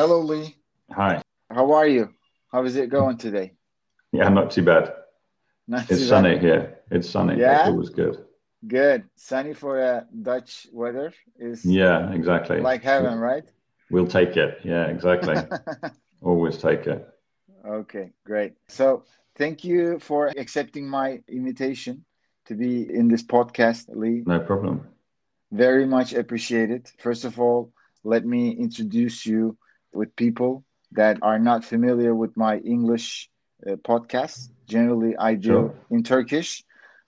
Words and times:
Hello, 0.00 0.20
Lee. 0.20 0.56
Hi. 0.92 1.20
How 1.50 1.72
are 1.72 1.86
you? 1.86 2.08
How 2.50 2.64
is 2.64 2.74
it 2.76 2.88
going 2.88 3.18
today? 3.18 3.52
Yeah, 4.12 4.30
not 4.30 4.50
too 4.50 4.62
bad. 4.62 4.94
Not 5.68 5.90
It's 5.90 6.00
too 6.00 6.06
sunny 6.06 6.36
bad. 6.36 6.42
here. 6.42 6.78
It's 6.90 7.10
sunny. 7.10 7.38
Yeah? 7.38 7.52
That's 7.52 7.68
always 7.68 7.90
good. 7.90 8.16
Good. 8.66 9.04
Sunny 9.16 9.52
for 9.52 9.78
uh, 9.78 10.04
Dutch 10.22 10.68
weather 10.72 11.12
is 11.38 11.66
Yeah, 11.66 12.10
exactly. 12.14 12.60
like 12.62 12.82
heaven, 12.82 13.18
right? 13.18 13.44
We'll 13.90 14.06
take 14.06 14.38
it. 14.38 14.60
Yeah, 14.64 14.86
exactly. 14.86 15.36
Always 16.22 16.56
take 16.56 16.86
it. 16.86 17.06
Okay, 17.68 18.12
great. 18.24 18.54
So, 18.68 19.04
thank 19.36 19.64
you 19.64 19.98
for 19.98 20.28
accepting 20.34 20.88
my 20.88 21.20
invitation 21.28 22.06
to 22.46 22.54
be 22.54 22.88
in 22.88 23.08
this 23.08 23.22
podcast, 23.22 23.84
Lee. 23.94 24.22
No 24.24 24.40
problem. 24.40 24.88
Very 25.52 25.84
much 25.84 26.14
appreciated. 26.14 26.90
First 26.98 27.26
of 27.26 27.38
all, 27.38 27.74
let 28.02 28.24
me 28.24 28.52
introduce 28.52 29.26
you 29.26 29.58
with 29.92 30.14
people 30.16 30.64
that 30.92 31.18
are 31.22 31.38
not 31.38 31.64
familiar 31.64 32.14
with 32.14 32.36
my 32.36 32.58
English 32.58 33.30
uh, 33.66 33.76
podcast. 33.76 34.48
Generally, 34.68 35.16
I 35.16 35.34
do 35.34 35.52
Sure. 35.52 35.74
in 35.90 36.02
Turkish, 36.02 36.64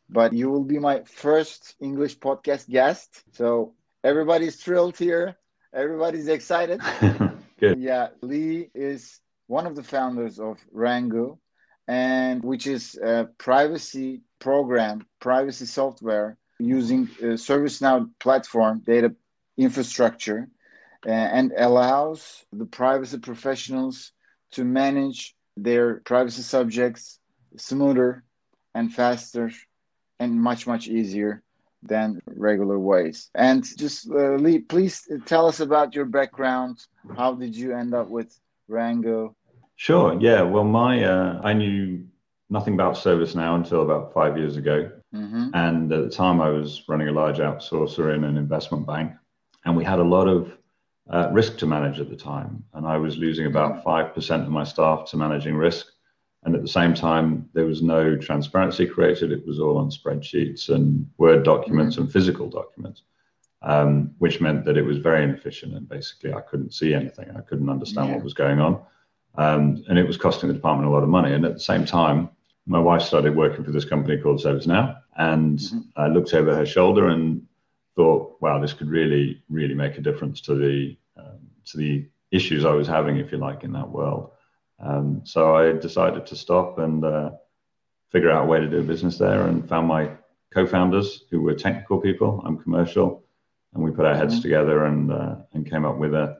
but 0.08 0.32
you 0.32 0.50
will 0.50 0.64
be 0.64 0.78
my 0.78 1.02
first 1.04 1.74
English 1.80 2.18
podcast 2.18 2.68
guest. 2.68 3.24
So 3.32 3.74
everybody's 4.04 4.56
thrilled 4.62 4.96
here. 4.96 5.36
Everybody's 5.74 6.28
excited. 6.28 6.80
Good. 7.60 7.78
Yeah, 7.80 8.08
Lee 8.22 8.70
is 8.74 9.20
one 9.46 9.66
of 9.66 9.74
the 9.76 9.82
founders 9.82 10.38
of 10.38 10.58
Rangu, 10.74 11.38
and 11.86 12.42
which 12.42 12.66
is 12.66 12.96
a 12.96 13.28
privacy 13.38 14.22
program, 14.38 15.06
privacy 15.20 15.66
software 15.66 16.36
using 16.58 17.02
uh, 17.20 17.36
ServiceNow 17.48 18.08
platform 18.20 18.82
data 18.84 19.14
infrastructure, 19.56 20.48
and 21.06 21.52
allows 21.56 22.44
the 22.52 22.66
privacy 22.66 23.18
professionals 23.18 24.12
to 24.52 24.64
manage 24.64 25.34
their 25.56 26.00
privacy 26.00 26.42
subjects 26.42 27.18
smoother 27.56 28.24
and 28.74 28.92
faster 28.92 29.50
and 30.18 30.40
much 30.40 30.66
much 30.66 30.88
easier 30.88 31.42
than 31.82 32.20
regular 32.26 32.78
ways. 32.78 33.30
And 33.34 33.64
just 33.76 34.08
uh, 34.10 34.34
Lee, 34.36 34.60
please 34.60 35.08
tell 35.26 35.46
us 35.46 35.60
about 35.60 35.94
your 35.94 36.04
background. 36.04 36.78
How 37.16 37.34
did 37.34 37.56
you 37.56 37.74
end 37.74 37.94
up 37.94 38.08
with 38.08 38.38
Rangu? 38.70 39.34
Sure. 39.76 40.16
Yeah. 40.20 40.42
Well, 40.42 40.64
my 40.64 41.04
uh, 41.04 41.40
I 41.42 41.52
knew 41.52 42.06
nothing 42.50 42.74
about 42.74 42.94
ServiceNow 42.94 43.56
until 43.56 43.82
about 43.82 44.12
five 44.12 44.36
years 44.36 44.56
ago, 44.56 44.90
hmm 45.12 45.48
and 45.54 45.92
at 45.92 46.04
the 46.04 46.10
time 46.10 46.40
I 46.40 46.48
was 46.48 46.82
running 46.88 47.08
a 47.08 47.12
large 47.12 47.38
outsourcer 47.38 48.14
in 48.14 48.24
an 48.24 48.36
investment 48.36 48.86
bank, 48.86 49.12
and 49.64 49.76
we 49.76 49.84
had 49.84 49.98
a 49.98 50.04
lot 50.04 50.28
of 50.28 50.56
uh, 51.10 51.28
risk 51.32 51.58
to 51.58 51.66
manage 51.66 52.00
at 52.00 52.10
the 52.10 52.16
time, 52.16 52.64
and 52.74 52.86
I 52.86 52.96
was 52.96 53.16
losing 53.16 53.46
about 53.46 53.82
five 53.82 54.14
percent 54.14 54.42
of 54.42 54.50
my 54.50 54.64
staff 54.64 55.10
to 55.10 55.16
managing 55.16 55.56
risk. 55.56 55.86
And 56.44 56.56
at 56.56 56.62
the 56.62 56.68
same 56.68 56.92
time, 56.92 57.48
there 57.52 57.66
was 57.66 57.82
no 57.82 58.16
transparency 58.16 58.84
created. 58.84 59.30
It 59.30 59.46
was 59.46 59.60
all 59.60 59.78
on 59.78 59.90
spreadsheets 59.90 60.70
and 60.70 61.08
Word 61.16 61.44
documents 61.44 61.98
and 61.98 62.10
physical 62.10 62.48
documents, 62.48 63.02
um, 63.62 64.10
which 64.18 64.40
meant 64.40 64.64
that 64.64 64.76
it 64.76 64.84
was 64.84 64.98
very 64.98 65.22
inefficient. 65.22 65.74
And 65.74 65.88
basically, 65.88 66.34
I 66.34 66.40
couldn't 66.40 66.74
see 66.74 66.94
anything. 66.94 67.30
I 67.36 67.42
couldn't 67.42 67.70
understand 67.70 68.08
Yeah. 68.08 68.14
what 68.16 68.24
was 68.24 68.34
going 68.34 68.58
on. 68.58 68.80
Um, 69.36 69.84
and 69.88 69.98
it 70.00 70.06
was 70.06 70.16
costing 70.16 70.48
the 70.48 70.54
department 70.54 70.88
a 70.88 70.92
lot 70.92 71.04
of 71.04 71.08
money. 71.08 71.32
And 71.32 71.44
at 71.44 71.54
the 71.54 71.60
same 71.60 71.84
time, 71.84 72.28
my 72.66 72.80
wife 72.80 73.02
started 73.02 73.36
working 73.36 73.64
for 73.64 73.70
this 73.70 73.84
company 73.84 74.18
called 74.18 74.40
ServiceNow. 74.40 74.96
And 75.16 75.60
Mhm. 75.60 75.84
I 75.96 76.08
looked 76.08 76.34
over 76.34 76.56
her 76.56 76.66
shoulder 76.66 77.06
and 77.06 77.46
thought, 77.96 78.36
wow, 78.40 78.60
this 78.60 78.72
could 78.72 78.88
really, 78.88 79.42
really 79.48 79.74
make 79.74 79.98
a 79.98 80.00
difference 80.02 80.40
to 80.42 80.54
the, 80.54 80.96
um, 81.16 81.38
to 81.66 81.76
the 81.76 82.06
issues 82.30 82.64
I 82.64 82.72
was 82.72 82.88
having, 82.88 83.18
if 83.18 83.32
you 83.32 83.38
like, 83.38 83.64
in 83.64 83.72
that 83.72 83.88
world. 83.88 84.30
Um, 84.80 85.22
so 85.24 85.54
I 85.56 85.72
decided 85.72 86.26
to 86.26 86.36
stop 86.36 86.78
and 86.78 87.04
uh, 87.04 87.30
figure 88.10 88.30
out 88.30 88.44
a 88.44 88.46
way 88.46 88.60
to 88.60 88.68
do 88.68 88.82
business 88.82 89.18
there 89.18 89.46
and 89.46 89.68
found 89.68 89.86
my 89.86 90.10
co-founders 90.52 91.24
who 91.30 91.40
were 91.40 91.54
technical 91.54 92.00
people. 92.00 92.42
I'm 92.44 92.58
commercial, 92.58 93.24
and 93.74 93.82
we 93.82 93.90
put 93.90 94.04
our 94.06 94.14
heads 94.14 94.38
Mhm. 94.38 94.42
together 94.42 94.84
and 94.84 95.10
uh, 95.12 95.36
and 95.54 95.68
came 95.70 95.84
up 95.86 95.96
with 95.96 96.14
a, 96.14 96.38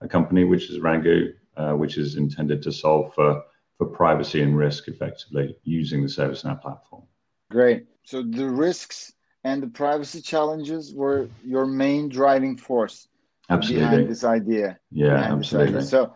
a 0.00 0.08
company 0.08 0.44
which 0.44 0.70
is 0.70 0.78
Rangu, 0.80 1.32
uh, 1.56 1.72
which 1.72 1.96
is 1.96 2.16
intended 2.16 2.62
to 2.62 2.72
solve 2.72 3.14
for 3.14 3.42
for 3.78 3.86
privacy 3.86 4.42
and 4.42 4.56
risk 4.56 4.86
effectively 4.88 5.56
using 5.64 6.02
the 6.02 6.08
ServiceNow 6.08 6.60
platform. 6.60 7.04
Great. 7.50 7.86
So 8.04 8.22
the 8.22 8.48
risks 8.48 9.13
and 9.44 9.62
the 9.62 9.68
privacy 9.68 10.20
challenges 10.22 10.92
were 10.94 11.28
your 11.44 11.66
main 11.66 12.08
driving 12.08 12.56
force 12.56 13.08
behind 13.48 14.08
this 14.08 14.24
idea. 14.24 14.78
yeah, 14.90 15.36
this 15.36 15.54
idea. 15.54 15.78
absolutely. 15.78 15.80
So, 15.82 16.14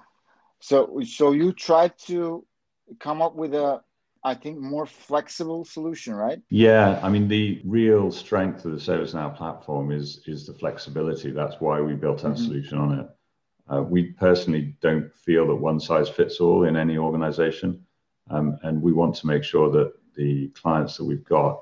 so, 0.60 1.00
so 1.04 1.32
you 1.32 1.52
tried 1.52 1.96
to 2.06 2.44
come 2.98 3.20
up 3.22 3.34
with 3.36 3.54
a, 3.54 3.82
I 4.24 4.34
think, 4.34 4.58
more 4.58 4.86
flexible 4.86 5.64
solution, 5.64 6.14
right? 6.14 6.40
Yeah, 6.50 6.98
I 7.02 7.10
mean 7.10 7.28
the 7.28 7.60
real 7.64 8.10
strength 8.10 8.64
of 8.64 8.72
the 8.72 8.78
ServiceNow 8.78 9.36
platform 9.36 9.92
is 9.92 10.22
is 10.26 10.46
the 10.46 10.54
flexibility. 10.54 11.30
That's 11.30 11.60
why 11.60 11.80
we 11.80 11.94
built 11.94 12.24
our 12.24 12.32
Mhm. 12.32 12.38
solution 12.38 12.78
on 12.78 12.98
it. 13.00 13.08
Uh, 13.70 13.82
we 13.82 14.12
personally 14.12 14.74
don't 14.80 15.12
feel 15.14 15.46
that 15.46 15.54
one 15.54 15.78
size 15.78 16.08
fits 16.08 16.40
all 16.40 16.64
in 16.64 16.74
any 16.74 16.96
organization, 16.96 17.84
um, 18.30 18.58
and 18.62 18.80
we 18.82 18.92
want 18.92 19.14
to 19.16 19.26
make 19.26 19.44
sure 19.44 19.70
that 19.70 19.92
the 20.14 20.48
clients 20.48 20.96
that 20.96 21.04
we've 21.04 21.24
got 21.24 21.60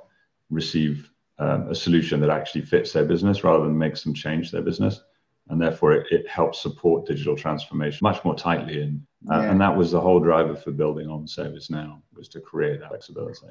receive 0.51 1.11
um, 1.39 1.69
a 1.69 1.75
solution 1.75 2.21
that 2.21 2.31
actually 2.31 2.63
fits 2.63 2.93
their 2.93 3.05
business 3.05 3.45
rather 3.45 3.65
than 3.65 3.77
makes 3.77 4.03
them 4.03 4.15
change 4.15 4.51
their 4.51 4.63
business. 4.63 5.03
And 5.49 5.61
therefore, 5.61 5.93
it, 5.93 6.07
it 6.11 6.29
helps 6.29 6.61
support 6.61 7.07
digital 7.07 7.37
transformation 7.37 8.01
much 8.03 8.25
more 8.25 8.35
tightly. 8.35 8.83
And, 8.83 9.07
uh, 9.31 9.41
Yeah. 9.43 9.51
and 9.51 9.61
that 9.61 9.77
was 9.77 9.93
the 9.93 10.01
whole 10.01 10.19
driver 10.21 10.57
for 10.57 10.73
building 10.73 11.09
on 11.09 11.27
ServiceNow 11.27 12.01
was 12.15 12.29
to 12.31 12.41
create 12.41 12.81
that 12.81 12.89
flexibility. 12.89 13.47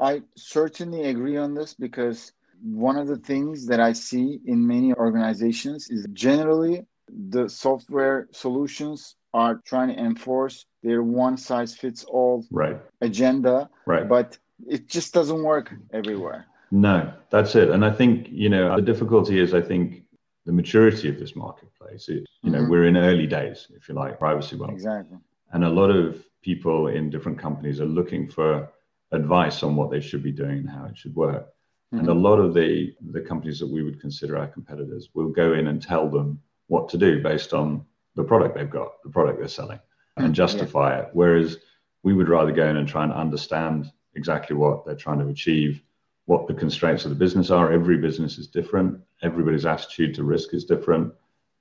I 0.00 0.22
certainly 0.36 1.04
agree 1.08 1.36
on 1.36 1.54
this 1.54 1.74
because 1.74 2.32
one 2.62 2.96
of 2.96 3.06
the 3.06 3.18
things 3.18 3.66
that 3.66 3.80
I 3.80 3.92
see 3.92 4.40
in 4.46 4.66
many 4.66 4.94
organizations 4.94 5.90
is 5.90 6.06
generally 6.12 6.86
the 7.30 7.48
software 7.48 8.28
solutions 8.32 9.16
are 9.34 9.60
trying 9.66 9.88
to 9.88 9.98
enforce 9.98 10.64
their 10.82 11.02
one 11.02 11.36
size 11.36 11.74
fits 11.76 12.04
all 12.04 12.44
Right, 12.50 12.80
agenda, 13.02 13.68
right. 13.86 14.08
but 14.08 14.38
it 14.66 14.88
just 14.88 15.12
doesn't 15.12 15.42
work 15.42 15.74
everywhere. 15.92 16.46
No, 16.70 17.12
that's 17.30 17.54
it. 17.54 17.70
And 17.70 17.84
I 17.84 17.90
think, 17.90 18.28
you 18.30 18.48
know, 18.48 18.76
the 18.76 18.82
difficulty 18.82 19.38
is, 19.38 19.54
I 19.54 19.60
think, 19.60 20.02
the 20.44 20.52
maturity 20.52 21.08
of 21.08 21.18
this 21.18 21.34
marketplace. 21.36 22.08
It, 22.08 22.26
you 22.42 22.50
know, 22.50 22.60
Mhm. 22.62 22.70
we're 22.70 22.84
in 22.86 22.96
early 22.96 23.26
days, 23.26 23.66
if 23.74 23.88
you 23.88 23.94
like, 23.94 24.18
privacy 24.18 24.56
world. 24.56 24.72
Exactly. 24.72 25.18
And 25.52 25.64
a 25.64 25.68
lot 25.70 25.90
of 25.90 26.24
people 26.42 26.88
in 26.88 27.10
different 27.10 27.38
companies 27.38 27.80
are 27.80 27.86
looking 27.86 28.28
for 28.28 28.68
advice 29.12 29.62
on 29.62 29.76
what 29.76 29.90
they 29.90 30.00
should 30.00 30.22
be 30.22 30.32
doing 30.32 30.58
and 30.58 30.68
how 30.70 30.84
it 30.86 30.96
should 30.96 31.14
work. 31.14 31.48
And 31.92 32.08
a 32.08 32.14
lot 32.14 32.38
of 32.40 32.52
the, 32.52 32.94
the 33.12 33.20
companies 33.20 33.58
that 33.60 33.68
we 33.70 33.82
would 33.82 34.00
consider 34.00 34.36
our 34.36 34.48
competitors 34.48 35.08
will 35.14 35.28
go 35.30 35.54
in 35.54 35.68
and 35.68 35.80
tell 35.80 36.10
them 36.10 36.40
what 36.66 36.88
to 36.90 36.98
do 36.98 37.22
based 37.22 37.54
on 37.54 37.86
the 38.16 38.24
product 38.24 38.54
they've 38.56 38.68
got, 38.68 39.02
the 39.02 39.08
product 39.08 39.38
they're 39.38 39.48
selling, 39.48 39.78
and 40.16 40.26
Mm, 40.26 40.28
yeah. 40.28 40.32
justify 40.34 40.98
it. 40.98 41.08
Whereas 41.12 41.58
we 42.02 42.12
would 42.12 42.28
rather 42.28 42.52
go 42.52 42.68
in 42.68 42.76
and 42.76 42.86
try 42.88 43.04
and 43.04 43.12
understand 43.12 43.90
exactly 44.14 44.56
what 44.56 44.84
they're 44.84 44.94
trying 44.96 45.20
to 45.20 45.28
achieve, 45.28 45.82
what 46.26 46.46
the 46.46 46.54
constraints 46.54 47.04
of 47.04 47.10
the 47.10 47.16
business 47.16 47.50
are. 47.50 47.72
Every 47.72 47.96
business 47.96 48.38
is 48.38 48.48
different. 48.48 49.00
Everybody's 49.22 49.64
attitude 49.64 50.14
to 50.16 50.24
risk 50.24 50.54
is 50.54 50.64
different. 50.64 51.12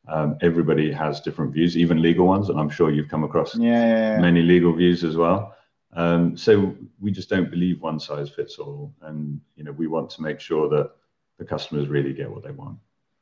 Um, 0.08 0.38
everybody 0.42 0.92
has 0.92 1.22
different 1.22 1.54
views, 1.54 1.78
even 1.78 2.02
legal 2.02 2.28
ones. 2.28 2.50
And 2.50 2.60
I'm 2.60 2.70
sure 2.70 2.92
you've 2.92 3.10
come 3.10 3.24
across 3.24 3.56
Yeah, 3.56 3.72
yeah, 3.72 4.12
yeah. 4.16 4.22
many 4.22 4.42
legal 4.42 4.74
views 4.74 5.04
as 5.04 5.16
well. 5.16 5.56
Um, 5.94 6.36
so 6.36 6.76
we 7.00 7.12
just 7.12 7.30
don't 7.30 7.50
believe 7.50 7.82
one 7.82 8.00
size 8.00 8.30
fits 8.30 8.60
all, 8.60 8.94
and 9.04 9.40
you 9.56 9.64
know 9.64 9.72
we 9.72 9.88
want 9.88 10.10
to 10.10 10.22
make 10.22 10.42
sure 10.42 10.68
that 10.70 10.92
the 11.40 11.46
customers 11.46 11.88
really 11.88 12.14
get 12.14 12.30
what 12.30 12.44
they 12.44 12.52
want. 12.52 12.78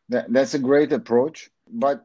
That, 0.10 0.34
that's 0.34 0.56
a 0.56 0.60
great 0.60 0.92
approach, 0.92 1.52
but 1.72 2.04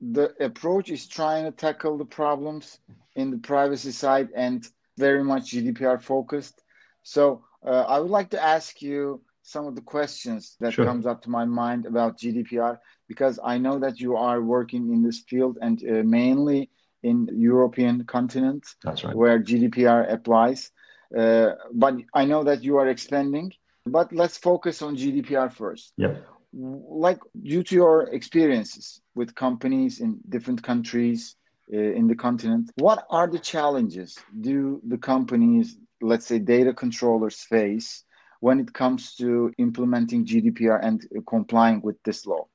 the 0.00 0.34
approach 0.40 0.90
is 0.90 1.06
trying 1.06 1.44
to 1.44 1.52
tackle 1.52 1.96
the 1.96 2.04
problems 2.04 2.78
in 3.14 3.30
the 3.30 3.38
privacy 3.38 3.92
side 3.92 4.30
and 4.34 4.66
very 4.98 5.22
much 5.22 5.52
GDPR 5.52 6.02
focused. 6.02 6.62
So 7.04 7.44
uh, 7.66 7.84
I 7.88 7.98
would 8.00 8.10
like 8.10 8.30
to 8.30 8.42
ask 8.42 8.80
you 8.82 9.22
some 9.42 9.66
of 9.66 9.74
the 9.74 9.82
questions 9.82 10.56
that 10.60 10.72
Sure. 10.74 10.84
comes 10.84 11.06
up 11.06 11.22
to 11.22 11.30
my 11.30 11.44
mind 11.44 11.86
about 11.86 12.18
GDPR 12.18 12.78
because 13.08 13.38
I 13.44 13.58
know 13.58 13.78
that 13.78 14.00
you 14.00 14.16
are 14.16 14.40
working 14.42 14.92
in 14.92 15.02
this 15.02 15.20
field 15.28 15.58
and 15.60 15.82
uh, 15.82 16.02
mainly 16.04 16.70
in 17.02 17.28
European 17.32 18.04
continent 18.04 18.64
That's 18.84 19.04
right. 19.04 19.16
where 19.16 19.38
GDPR 19.38 20.02
applies. 20.10 20.70
Uh, 21.16 21.52
but 21.72 21.94
I 22.14 22.24
know 22.24 22.44
that 22.44 22.62
you 22.62 22.76
are 22.76 22.88
expanding. 22.88 23.52
But 23.86 24.12
let's 24.12 24.36
focus 24.38 24.82
on 24.82 24.96
GDPR 24.96 25.48
first 25.50 25.94
Yep. 25.96 26.22
like 26.52 27.20
due 27.42 27.62
to 27.62 27.74
your 27.74 28.02
experiences 28.12 29.00
with 29.14 29.34
companies 29.34 30.00
in 30.00 30.18
different 30.28 30.62
countries 30.62 31.36
uh, 31.72 31.76
in 31.78 32.08
the 32.08 32.14
continent 32.14 32.70
what 32.76 33.04
are 33.10 33.28
the 33.28 33.38
challenges 33.38 34.18
do 34.40 34.80
the 34.86 34.98
companies 34.98 35.76
let's 36.00 36.26
say 36.26 36.38
data 36.38 36.72
controllers 36.72 37.40
face 37.42 38.04
when 38.40 38.58
it 38.58 38.72
comes 38.72 39.14
to 39.16 39.52
implementing 39.58 40.24
gdpr 40.24 40.78
and 40.82 41.06
complying 41.26 41.80
with 41.82 41.96
this 42.04 42.26
law 42.26 42.46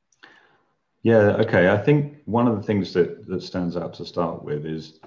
Yeah, 1.06 1.38
okay. 1.44 1.70
I 1.70 1.78
think 1.78 2.18
one 2.26 2.48
of 2.48 2.56
the 2.56 2.64
things 2.64 2.92
that, 2.94 3.28
that 3.28 3.44
stands 3.44 3.78
out 3.78 3.94
to 3.96 4.06
start 4.06 4.44
with 4.44 4.66
is 4.66 5.00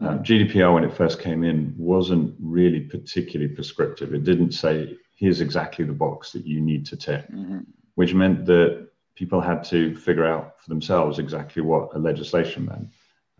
uh, 0.00 0.18
GDPR, 0.18 0.72
when 0.72 0.84
it 0.84 0.96
first 0.96 1.20
came 1.20 1.44
in, 1.44 1.74
wasn't 1.76 2.34
really 2.40 2.80
particularly 2.80 3.52
prescriptive. 3.52 4.14
It 4.14 4.24
didn't 4.24 4.52
say, 4.52 4.96
here's 5.16 5.40
exactly 5.40 5.84
the 5.84 5.92
box 5.92 6.32
that 6.32 6.46
you 6.46 6.60
need 6.60 6.84
to 6.86 6.96
tick, 6.96 7.30
mm-hmm. 7.30 7.60
which 7.94 8.14
meant 8.14 8.46
that 8.46 8.88
people 9.14 9.40
had 9.40 9.62
to 9.64 9.94
figure 9.96 10.26
out 10.26 10.60
for 10.60 10.68
themselves 10.68 11.18
exactly 11.18 11.62
what 11.62 11.94
a 11.94 11.98
legislation 11.98 12.64
meant, 12.64 12.88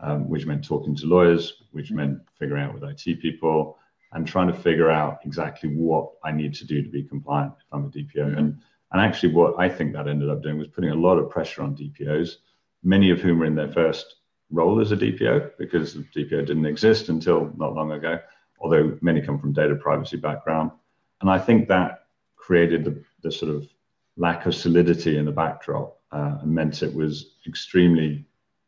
um, 0.01 0.29
which 0.29 0.47
meant 0.47 0.65
talking 0.65 0.95
to 0.97 1.07
lawyers, 1.07 1.63
which 1.73 1.87
mm-hmm. 1.87 1.97
meant 1.97 2.19
figuring 2.39 2.63
out 2.63 2.75
with 2.75 2.85
IT 2.85 3.21
people 3.21 3.79
and 4.15 4.27
trying 4.27 4.47
to 4.47 4.59
figure 4.59 4.91
out 4.91 5.21
exactly 5.25 5.69
what 5.69 6.13
I 6.25 6.33
need 6.33 6.55
to 6.55 6.67
do 6.67 6.83
to 6.83 6.89
be 6.89 7.03
compliant 7.03 7.53
if 7.59 7.67
I'm 7.73 7.85
a 7.85 7.89
DPO. 7.89 8.15
Mm-hmm. 8.17 8.39
And 8.39 8.61
and 8.93 9.03
actually, 9.03 9.33
what 9.33 9.55
I 9.59 9.69
think 9.69 9.93
that 9.93 10.07
ended 10.07 10.31
up 10.31 10.43
doing 10.43 10.57
was 10.57 10.69
putting 10.69 10.91
a 10.91 10.95
lot 10.95 11.19
of 11.19 11.29
pressure 11.29 11.63
on 11.63 11.77
DPOs, 11.77 12.37
many 12.85 13.11
of 13.11 13.21
whom 13.21 13.41
were 13.41 13.45
in 13.45 13.57
their 13.57 13.73
first 13.73 14.17
role 14.51 14.81
as 14.81 14.93
a 14.93 14.97
DPO 14.97 15.53
because 15.59 15.95
the 15.95 16.05
DPO 16.15 16.47
didn't 16.47 16.67
exist 16.67 17.09
until 17.09 17.53
not 17.57 17.75
long 17.75 17.91
ago, 17.91 18.21
although 18.61 18.97
many 19.01 19.21
come 19.21 19.39
from 19.39 19.53
data 19.53 19.75
privacy 19.75 20.17
background. 20.17 20.71
And 21.21 21.29
I 21.29 21.41
think 21.41 21.67
that 21.69 22.05
created 22.37 22.85
the, 22.85 23.03
the 23.23 23.33
sort 23.33 23.53
of 23.53 23.67
lack 24.17 24.47
of 24.47 24.55
solidity 24.55 25.19
in 25.19 25.25
the 25.25 25.33
backdrop 25.33 25.99
uh, 26.13 26.39
and 26.43 26.55
meant 26.55 26.85
it 26.85 26.95
was 26.95 27.35
extremely 27.49 28.25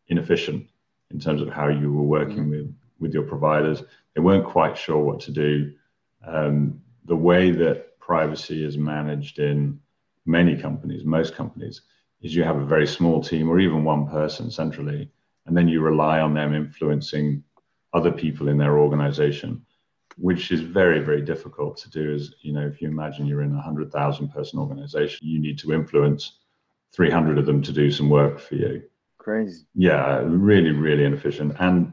inefficient 0.08 0.69
in 1.12 1.20
terms 1.20 1.40
of 1.40 1.50
how 1.50 1.69
you 1.69 1.93
were 1.93 2.02
working 2.02 2.38
mm-hmm. 2.38 2.50
with, 2.50 2.75
with 2.98 3.12
your 3.14 3.25
providers. 3.25 3.82
They 4.14 4.20
weren't 4.20 4.46
quite 4.46 4.76
sure 4.76 4.98
what 4.98 5.20
to 5.20 5.32
do. 5.32 5.72
Um, 6.26 6.81
the 7.04 7.16
way 7.16 7.50
that 7.52 7.98
privacy 8.00 8.64
is 8.64 8.78
managed 8.78 9.38
in 9.38 9.81
many 10.25 10.56
companies, 10.56 11.04
most 11.04 11.34
companies, 11.34 11.82
is 12.22 12.34
you 12.34 12.43
have 12.43 12.56
a 12.56 12.64
very 12.64 12.87
small 12.87 13.22
team 13.22 13.48
or 13.48 13.60
even 13.60 13.84
one 13.84 14.08
person 14.08 14.50
centrally, 14.50 15.10
and 15.46 15.56
then 15.56 15.69
you 15.69 15.81
rely 15.81 16.20
on 16.20 16.34
them 16.34 16.54
influencing 16.54 17.43
other 17.93 18.10
people 18.10 18.48
in 18.48 18.58
their 18.58 18.78
organization, 18.78 19.64
which 20.16 20.50
is 20.50 20.60
very, 20.60 21.00
very 21.00 21.22
difficult 21.22 21.76
to 21.78 21.90
do. 21.90 22.14
As 22.14 22.34
you 22.40 22.52
know, 22.52 22.66
if 22.66 22.81
you 22.81 22.88
imagine 22.88 23.26
you're 23.26 23.43
in 23.43 23.54
a 23.54 23.60
hundred 23.60 23.93
thousand 23.93 24.28
person 24.28 24.58
organization, 24.58 25.26
you 25.26 25.38
need 25.38 25.58
to 25.58 25.72
influence 25.72 26.38
300 26.93 27.38
of 27.38 27.46
them 27.46 27.62
to 27.62 27.72
do 27.72 27.90
some 27.90 28.08
work 28.08 28.40
for 28.40 28.54
you. 28.54 28.82
Crazy. 29.19 29.66
Yeah, 29.75 30.22
really, 30.25 30.70
really 30.70 31.04
inefficient. 31.04 31.56
And 31.58 31.93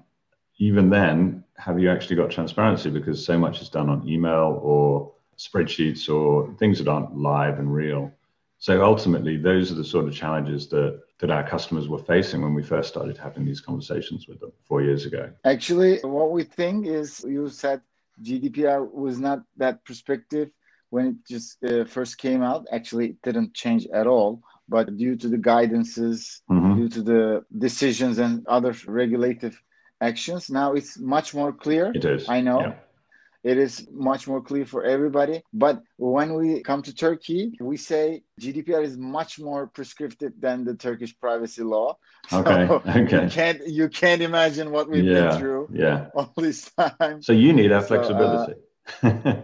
even 0.58 0.90
then, 0.90 1.44
have 1.58 1.80
you 1.80 1.90
actually 1.90 2.16
got 2.16 2.32
transparency? 2.32 2.90
Because 2.90 3.24
so 3.24 3.38
much 3.38 3.62
is 3.62 3.70
done 3.70 3.90
on 3.90 4.08
email 4.08 4.60
or 4.62 5.12
spreadsheets 5.38 6.14
or 6.14 6.54
things 6.56 6.78
that 6.80 6.88
aren't 6.88 7.18
live 7.18 7.60
and 7.60 7.74
real. 7.74 8.12
So 8.60 8.84
ultimately, 8.84 9.38
those 9.38 9.72
are 9.72 9.76
the 9.76 9.84
sort 9.84 10.08
of 10.08 10.14
challenges 10.14 10.68
that 10.70 11.02
that 11.20 11.32
our 11.32 11.48
customers 11.48 11.88
were 11.88 12.00
facing 12.00 12.42
when 12.42 12.54
we 12.54 12.64
first 12.64 12.90
started 12.90 13.18
having 13.18 13.46
these 13.46 13.62
conversations 13.62 14.28
with 14.28 14.40
them 14.42 14.52
four 14.64 14.82
years 14.82 15.06
ago. 15.06 15.32
Actually, 15.46 16.00
what 16.00 16.32
we 16.32 16.44
think 16.44 16.86
is 16.86 17.24
you 17.28 17.50
said 17.50 17.82
GDPR 18.22 18.92
was 18.92 19.20
not 19.20 19.44
that 19.58 19.84
perspective 19.86 20.50
when 20.90 21.06
it 21.08 21.16
just 21.28 21.64
uh, 21.64 21.86
first 21.86 22.18
came 22.18 22.42
out. 22.44 22.66
Actually, 22.72 23.08
it 23.12 23.22
didn't 23.22 23.54
change 23.54 23.88
at 23.94 24.08
all. 24.08 24.42
But 24.70 24.96
due 24.98 25.16
to 25.18 25.28
the 25.28 25.38
guidances, 25.38 26.42
mm-hmm. 26.50 26.76
due 26.78 26.90
to 26.90 27.02
the 27.02 27.46
decisions 27.58 28.20
and 28.20 28.46
other 28.48 28.74
regulative 28.88 29.62
actions, 30.10 30.50
now 30.50 30.74
it's 30.74 30.92
much 31.00 31.34
more 31.34 31.52
clear. 31.64 31.92
It 31.96 32.06
is. 32.06 32.30
I 32.30 32.40
know. 32.42 32.60
Yeah 32.66 32.74
it 33.44 33.58
is 33.58 33.88
much 33.92 34.28
more 34.28 34.42
clear 34.42 34.66
for 34.66 34.84
everybody. 34.84 35.44
But 35.54 35.84
when 35.98 36.34
we 36.34 36.62
come 36.62 36.82
to 36.84 36.96
Turkey, 36.96 37.58
we 37.60 37.76
say 37.78 38.24
GDPR 38.40 38.84
is 38.84 38.98
much 38.98 39.40
more 39.40 39.68
prescriptive 39.68 40.34
than 40.40 40.64
the 40.64 40.76
Turkish 40.76 41.18
privacy 41.20 41.62
law. 41.62 41.98
Okay. 42.32 42.68
So 42.68 42.76
okay. 42.76 43.02
You 43.24 43.30
can't 43.30 43.68
you 43.68 43.90
can't 43.90 44.22
imagine 44.22 44.72
what 44.72 44.90
we've 44.90 45.04
yeah. 45.04 45.30
been 45.30 45.40
through 45.40 45.70
yeah. 45.74 46.08
all 46.16 46.34
this 46.38 46.72
time. 46.72 47.22
So 47.22 47.34
you 47.34 47.52
need 47.52 47.72
our 47.72 47.82
flexibility. 47.82 48.54
So, 49.02 49.08
uh, 49.08 49.36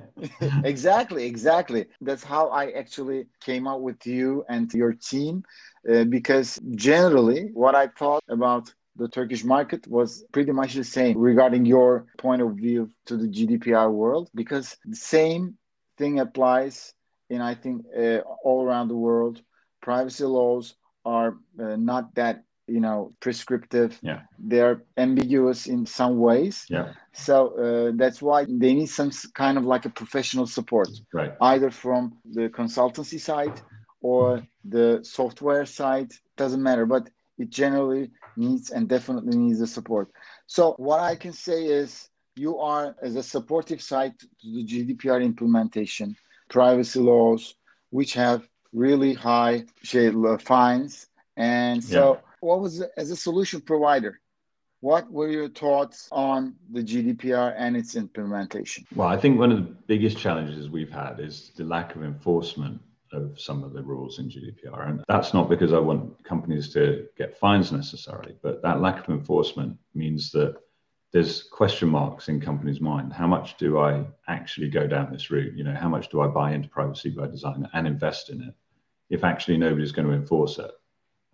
exactly, 0.63 1.25
exactly. 1.25 1.85
That's 2.01 2.23
how 2.23 2.50
I 2.50 2.71
actually 2.71 3.27
came 3.41 3.67
up 3.67 3.81
with 3.81 4.06
you 4.06 4.45
and 4.50 4.73
your 4.73 4.94
team. 4.94 5.44
Uh, 5.89 6.03
because 6.03 6.59
generally, 6.75 7.50
what 7.53 7.73
I 7.73 7.88
thought 7.88 8.23
about 8.27 8.73
the 8.99 9.07
Turkish 9.07 9.43
market 9.43 9.87
was 9.87 10.25
pretty 10.31 10.51
much 10.51 10.73
the 10.73 10.83
same 10.83 11.17
regarding 11.17 11.65
your 11.65 12.05
point 12.17 12.41
of 12.41 12.51
view 12.55 12.89
to 13.05 13.17
the 13.17 13.27
GDPR 13.27 13.91
world 13.91 14.29
because 14.35 14.77
the 14.85 14.95
same 14.95 15.57
thing 15.97 16.19
applies 16.19 16.93
in 17.29 17.41
I 17.41 17.55
think 17.55 17.85
uh, 17.97 18.19
all 18.43 18.63
around 18.65 18.87
the 18.89 19.01
world. 19.07 19.41
Privacy 19.81 20.25
laws 20.25 20.75
are 21.05 21.37
uh, 21.59 21.75
not 21.77 22.13
that 22.15 22.43
you 22.67 22.81
know 22.81 23.11
prescriptive. 23.19 23.97
Yeah, 24.01 24.21
they're 24.37 24.83
ambiguous 24.97 25.67
in 25.67 25.85
some 25.85 26.19
ways. 26.19 26.65
Yeah. 26.69 26.93
So 27.13 27.35
uh, 27.65 27.91
that's 27.95 28.21
why 28.21 28.45
they 28.45 28.73
need 28.73 28.87
some 28.87 29.11
kind 29.33 29.57
of 29.57 29.63
like 29.65 29.85
a 29.85 29.89
professional 30.01 30.47
support, 30.47 30.89
right? 31.13 31.33
Either 31.41 31.71
from 31.71 32.17
the 32.25 32.49
consultancy 32.49 33.19
side 33.19 33.61
or 34.01 34.43
the 34.65 34.99
software 35.03 35.65
side. 35.65 36.11
Doesn't 36.37 36.63
matter, 36.63 36.85
but 36.85 37.09
it 37.37 37.49
generally 37.49 38.11
needs 38.35 38.71
and 38.71 38.87
definitely 38.87 39.37
needs 39.37 39.59
the 39.59 39.67
support. 39.67 40.09
So 40.47 40.73
what 40.77 40.99
I 40.99 41.15
can 41.15 41.33
say 41.33 41.65
is 41.65 42.09
you 42.35 42.57
are 42.59 42.95
as 43.01 43.15
a 43.15 43.23
supportive 43.23 43.81
side 43.81 44.17
to 44.19 44.27
the 44.43 44.63
GDPR 44.63 45.23
implementation, 45.23 46.15
privacy 46.49 46.99
laws, 46.99 47.55
which 47.89 48.13
have 48.13 48.47
really 48.73 49.13
high 49.13 49.65
uh, 49.93 50.37
fines. 50.37 51.07
And 51.37 51.83
so 51.83 52.13
yeah. 52.13 52.19
what 52.41 52.61
was 52.61 52.81
as 52.97 53.11
a 53.11 53.15
solution 53.15 53.61
provider? 53.61 54.19
What 54.81 55.11
were 55.11 55.27
your 55.27 55.49
thoughts 55.49 56.07
on 56.09 56.55
the 56.71 56.81
GDPR 56.81 57.53
and 57.57 57.75
its 57.75 57.95
implementation? 57.95 58.85
Well, 58.95 59.09
I 59.09 59.17
think 59.17 59.37
one 59.37 59.51
of 59.51 59.57
the 59.57 59.73
biggest 59.87 60.17
challenges 60.17 60.69
we've 60.69 60.91
had 60.91 61.19
is 61.19 61.51
the 61.57 61.65
lack 61.65 61.95
of 61.97 62.03
enforcement 62.03 62.79
of 63.11 63.39
some 63.39 63.63
of 63.63 63.73
the 63.73 63.81
rules 63.81 64.19
in 64.19 64.29
GDPR. 64.29 64.88
And 64.89 65.03
that's 65.07 65.33
not 65.33 65.50
because 65.50 65.73
I 65.73 65.79
want 65.79 66.23
companies 66.23 66.71
to 66.73 67.07
get 67.17 67.38
fines 67.38 67.71
necessarily, 67.71 68.35
but 68.41 68.61
that 68.61 68.81
lack 68.81 69.07
of 69.07 69.13
enforcement 69.13 69.77
means 69.94 70.31
that 70.31 70.57
there's 71.11 71.44
question 71.44 71.89
marks 71.89 72.29
in 72.29 72.39
companies' 72.39 72.81
mind. 72.81 73.13
How 73.13 73.25
much 73.25 73.57
do 73.57 73.79
I 73.79 74.06
actually 74.27 74.69
go 74.69 74.85
down 74.85 75.11
this 75.11 75.31
route? 75.31 75.56
You 75.56 75.63
know, 75.63 75.73
how 75.73 75.89
much 75.89 76.09
do 76.09 76.21
I 76.21 76.28
buy 76.28 76.54
into 76.54 76.69
privacy 76.69 77.09
by 77.09 77.28
design 77.28 77.68
and 77.73 77.87
invest 77.87 78.30
in 78.30 78.42
it 78.44 78.54
if 79.09 79.23
actually 79.23 79.57
nobody's 79.57 79.92
going 79.92 80.07
to 80.07 80.13
enforce 80.13 80.59
it? 80.59 80.71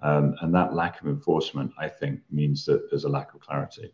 Um, 0.01 0.36
and 0.41 0.53
that 0.55 0.74
lack 0.74 1.01
of 1.01 1.08
enforcement, 1.08 1.72
I 1.77 1.89
think, 1.89 2.22
means 2.29 2.65
that 2.65 2.89
there's 2.89 3.03
a 3.03 3.10
lack 3.10 3.34
of 3.34 3.41
clarity. 3.41 3.91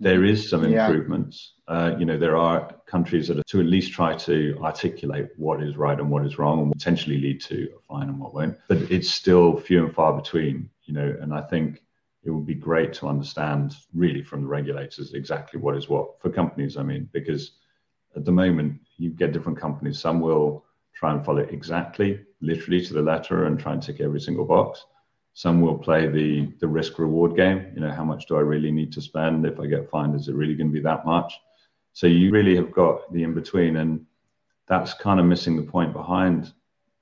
There 0.00 0.24
is 0.24 0.48
some 0.48 0.64
improvements. 0.64 1.52
Yeah. 1.68 1.74
Uh, 1.74 1.96
you 1.98 2.06
know, 2.06 2.18
there 2.18 2.36
are 2.36 2.74
countries 2.86 3.28
that 3.28 3.38
are 3.38 3.42
to 3.44 3.60
at 3.60 3.66
least 3.66 3.92
try 3.92 4.16
to 4.16 4.58
articulate 4.62 5.28
what 5.36 5.62
is 5.62 5.76
right 5.76 5.98
and 5.98 6.10
what 6.10 6.26
is 6.26 6.38
wrong 6.38 6.62
and 6.62 6.72
potentially 6.72 7.20
lead 7.20 7.40
to 7.42 7.68
a 7.76 7.80
fine 7.86 8.08
and 8.08 8.18
what 8.18 8.34
won't. 8.34 8.56
But 8.66 8.78
it's 8.90 9.10
still 9.10 9.60
few 9.60 9.84
and 9.84 9.94
far 9.94 10.14
between, 10.14 10.70
you 10.84 10.94
know, 10.94 11.14
and 11.20 11.34
I 11.34 11.42
think 11.42 11.82
it 12.24 12.30
would 12.30 12.46
be 12.46 12.54
great 12.54 12.92
to 12.94 13.08
understand 13.08 13.76
really 13.94 14.22
from 14.22 14.42
the 14.42 14.48
regulators 14.48 15.12
exactly 15.12 15.60
what 15.60 15.76
is 15.76 15.88
what 15.88 16.20
for 16.20 16.30
companies. 16.30 16.76
I 16.76 16.82
mean, 16.82 17.08
because 17.12 17.52
at 18.16 18.24
the 18.24 18.32
moment 18.32 18.80
you 18.96 19.10
get 19.10 19.32
different 19.32 19.58
companies. 19.58 19.98
Some 19.98 20.20
will 20.20 20.64
try 20.94 21.12
and 21.12 21.24
follow 21.24 21.40
exactly, 21.40 22.20
literally 22.40 22.84
to 22.84 22.94
the 22.94 23.02
letter 23.02 23.44
and 23.46 23.58
try 23.58 23.72
and 23.72 23.82
tick 23.82 24.00
every 24.00 24.20
single 24.20 24.44
box. 24.44 24.84
Some 25.34 25.60
will 25.60 25.78
play 25.78 26.06
the 26.06 26.52
the 26.60 26.68
risk 26.68 26.98
reward 26.98 27.36
game. 27.36 27.72
You 27.74 27.80
know, 27.80 27.90
how 27.90 28.04
much 28.04 28.26
do 28.26 28.36
I 28.36 28.40
really 28.40 28.70
need 28.70 28.92
to 28.92 29.00
spend? 29.00 29.46
If 29.46 29.60
I 29.60 29.66
get 29.66 29.90
fined, 29.90 30.14
is 30.14 30.28
it 30.28 30.34
really 30.34 30.54
going 30.54 30.68
to 30.68 30.72
be 30.72 30.80
that 30.80 31.06
much? 31.06 31.32
So 31.92 32.06
you 32.06 32.30
really 32.30 32.56
have 32.56 32.72
got 32.72 33.12
the 33.12 33.22
in 33.22 33.34
between, 33.34 33.76
and 33.76 34.06
that's 34.68 34.94
kind 34.94 35.20
of 35.20 35.26
missing 35.26 35.56
the 35.56 35.70
point 35.70 35.92
behind 35.92 36.52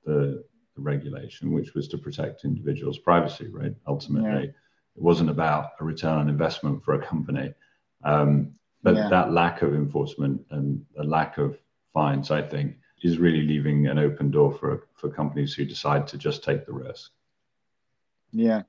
the, 0.05 0.43
the 0.75 0.81
regulation, 0.81 1.51
which 1.51 1.73
was 1.73 1.87
to 1.89 1.97
protect 1.97 2.45
individuals' 2.45 2.99
privacy. 2.99 3.47
Right? 3.47 3.75
Ultimately, 3.87 4.45
yeah. 4.45 4.49
it 4.95 5.01
wasn't 5.01 5.29
about 5.29 5.71
a 5.79 5.83
return 5.83 6.17
on 6.17 6.29
investment 6.29 6.83
for 6.83 6.95
a 6.95 7.05
company. 7.05 7.53
Um, 8.03 8.53
but 8.81 8.95
yeah. 8.95 9.09
that 9.09 9.33
lack 9.33 9.61
of 9.61 9.75
enforcement 9.75 10.41
and 10.51 10.85
the 10.95 11.03
lack 11.03 11.37
of 11.37 11.57
fines, 11.93 12.31
I 12.31 12.41
think, 12.41 12.77
is 13.03 13.17
really 13.17 13.41
leaving 13.41 13.87
an 13.87 13.99
open 13.99 14.31
door 14.31 14.53
for 14.53 14.87
for 14.93 15.09
companies 15.09 15.53
who 15.53 15.65
decide 15.65 16.07
to 16.07 16.17
just 16.17 16.43
take 16.43 16.65
the 16.65 16.73
risk. 16.73 17.11
Yeah, 18.31 18.63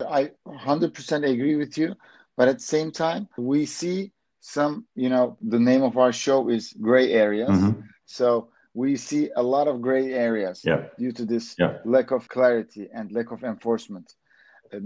I 0.00 0.30
100% 0.46 1.30
agree 1.30 1.56
with 1.56 1.76
you. 1.78 1.94
But 2.36 2.48
at 2.48 2.58
the 2.58 2.64
same 2.64 2.90
time, 2.90 3.28
we 3.36 3.66
see 3.66 4.12
some, 4.40 4.86
you 4.94 5.10
know, 5.10 5.36
the 5.42 5.58
name 5.58 5.82
of 5.82 5.98
our 5.98 6.12
show 6.12 6.48
is 6.48 6.72
Gray 6.80 7.12
Areas. 7.12 7.50
Mm-hmm. 7.50 7.80
So 8.06 8.48
we 8.74 8.96
see 8.96 9.30
a 9.36 9.42
lot 9.42 9.68
of 9.68 9.80
gray 9.80 10.12
areas 10.12 10.62
yeah. 10.64 10.86
due 10.98 11.12
to 11.12 11.24
this 11.24 11.54
yeah. 11.58 11.78
lack 11.84 12.10
of 12.12 12.28
clarity 12.28 12.88
and 12.92 13.12
lack 13.12 13.32
of 13.32 13.42
enforcement. 13.42 14.14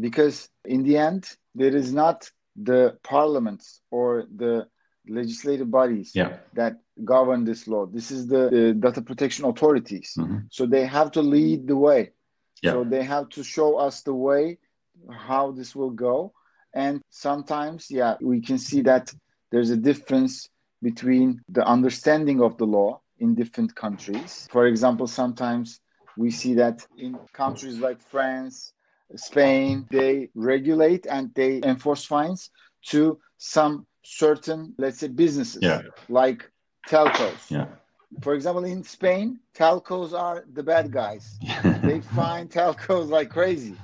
Because 0.01 0.49
in 0.65 0.83
the 0.83 0.97
end, 0.97 1.31
there 1.55 1.77
is 1.77 1.93
not 1.93 2.31
the 2.57 2.97
parliaments 3.03 3.81
or 3.91 4.25
the 4.35 4.67
legislative 5.07 5.71
bodies 5.71 6.13
yeah. 6.15 6.39
that 6.55 6.77
govern 7.05 7.45
this 7.45 7.69
law. 7.69 7.85
This 7.85 8.11
is 8.11 8.27
the, 8.27 8.49
the 8.49 8.73
data 8.73 9.03
protection 9.03 9.45
authorities. 9.45 10.15
Mm-hmm. 10.19 10.39
So 10.51 10.65
they 10.65 10.87
have 10.87 11.11
to 11.13 11.23
lead 11.23 11.69
the 11.69 11.77
way. 11.77 12.13
Yeah. 12.65 12.73
So 12.73 12.85
they 12.85 13.05
have 13.05 13.29
to 13.31 13.45
show 13.45 13.77
us 13.77 14.01
the 14.01 14.15
way 14.15 14.59
how 15.11 15.53
this 15.53 15.77
will 15.77 15.91
go. 15.91 16.33
And 16.73 17.03
sometimes, 17.11 17.91
yeah, 17.91 18.15
we 18.23 18.41
can 18.41 18.59
see 18.59 18.81
that 18.83 19.13
there's 19.53 19.71
a 19.71 19.77
difference 19.77 20.49
between 20.83 21.43
the 21.49 21.65
understanding 21.67 22.41
of 22.41 22.57
the 22.57 22.65
law 22.65 23.01
in 23.19 23.35
different 23.35 23.75
countries. 23.77 24.49
For 24.51 24.67
example, 24.67 25.07
sometimes 25.07 25.81
we 26.17 26.31
see 26.31 26.55
that 26.55 26.87
in 26.97 27.19
countries 27.35 27.79
like 27.79 28.01
France, 28.01 28.73
Spain, 29.15 29.87
they 29.91 30.31
regulate 30.35 31.07
and 31.07 31.33
they 31.35 31.61
enforce 31.63 32.05
fines 32.07 32.51
to 32.87 33.19
some 33.37 33.87
certain, 34.03 34.75
let's 34.79 35.01
say, 35.01 35.09
businesses 35.09 35.61
yeah. 35.61 35.83
like 36.09 36.51
telcos. 36.89 37.51
Yeah. 37.51 37.67
For 38.23 38.35
example, 38.35 38.65
in 38.65 38.83
Spain, 38.83 39.41
telcos 39.55 40.19
are 40.19 40.45
the 40.53 40.63
bad 40.63 40.93
guys. 40.93 41.39
they 41.83 42.01
find 42.01 42.51
telcos 42.51 43.09
like 43.09 43.31
crazy. 43.31 43.77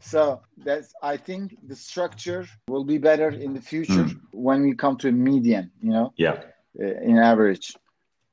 So 0.00 0.42
that's 0.58 0.92
I 1.02 1.16
think 1.16 1.56
the 1.66 1.76
structure 1.76 2.46
will 2.68 2.84
be 2.84 2.98
better 2.98 3.30
in 3.30 3.54
the 3.54 3.60
future 3.60 4.04
mm. 4.04 4.20
when 4.32 4.62
we 4.62 4.74
come 4.74 4.96
to 4.98 5.08
a 5.08 5.12
median, 5.12 5.70
you 5.80 5.90
know. 5.90 6.12
Yeah. 6.16 6.42
Uh, 6.78 6.86
in 7.02 7.18
average 7.18 7.74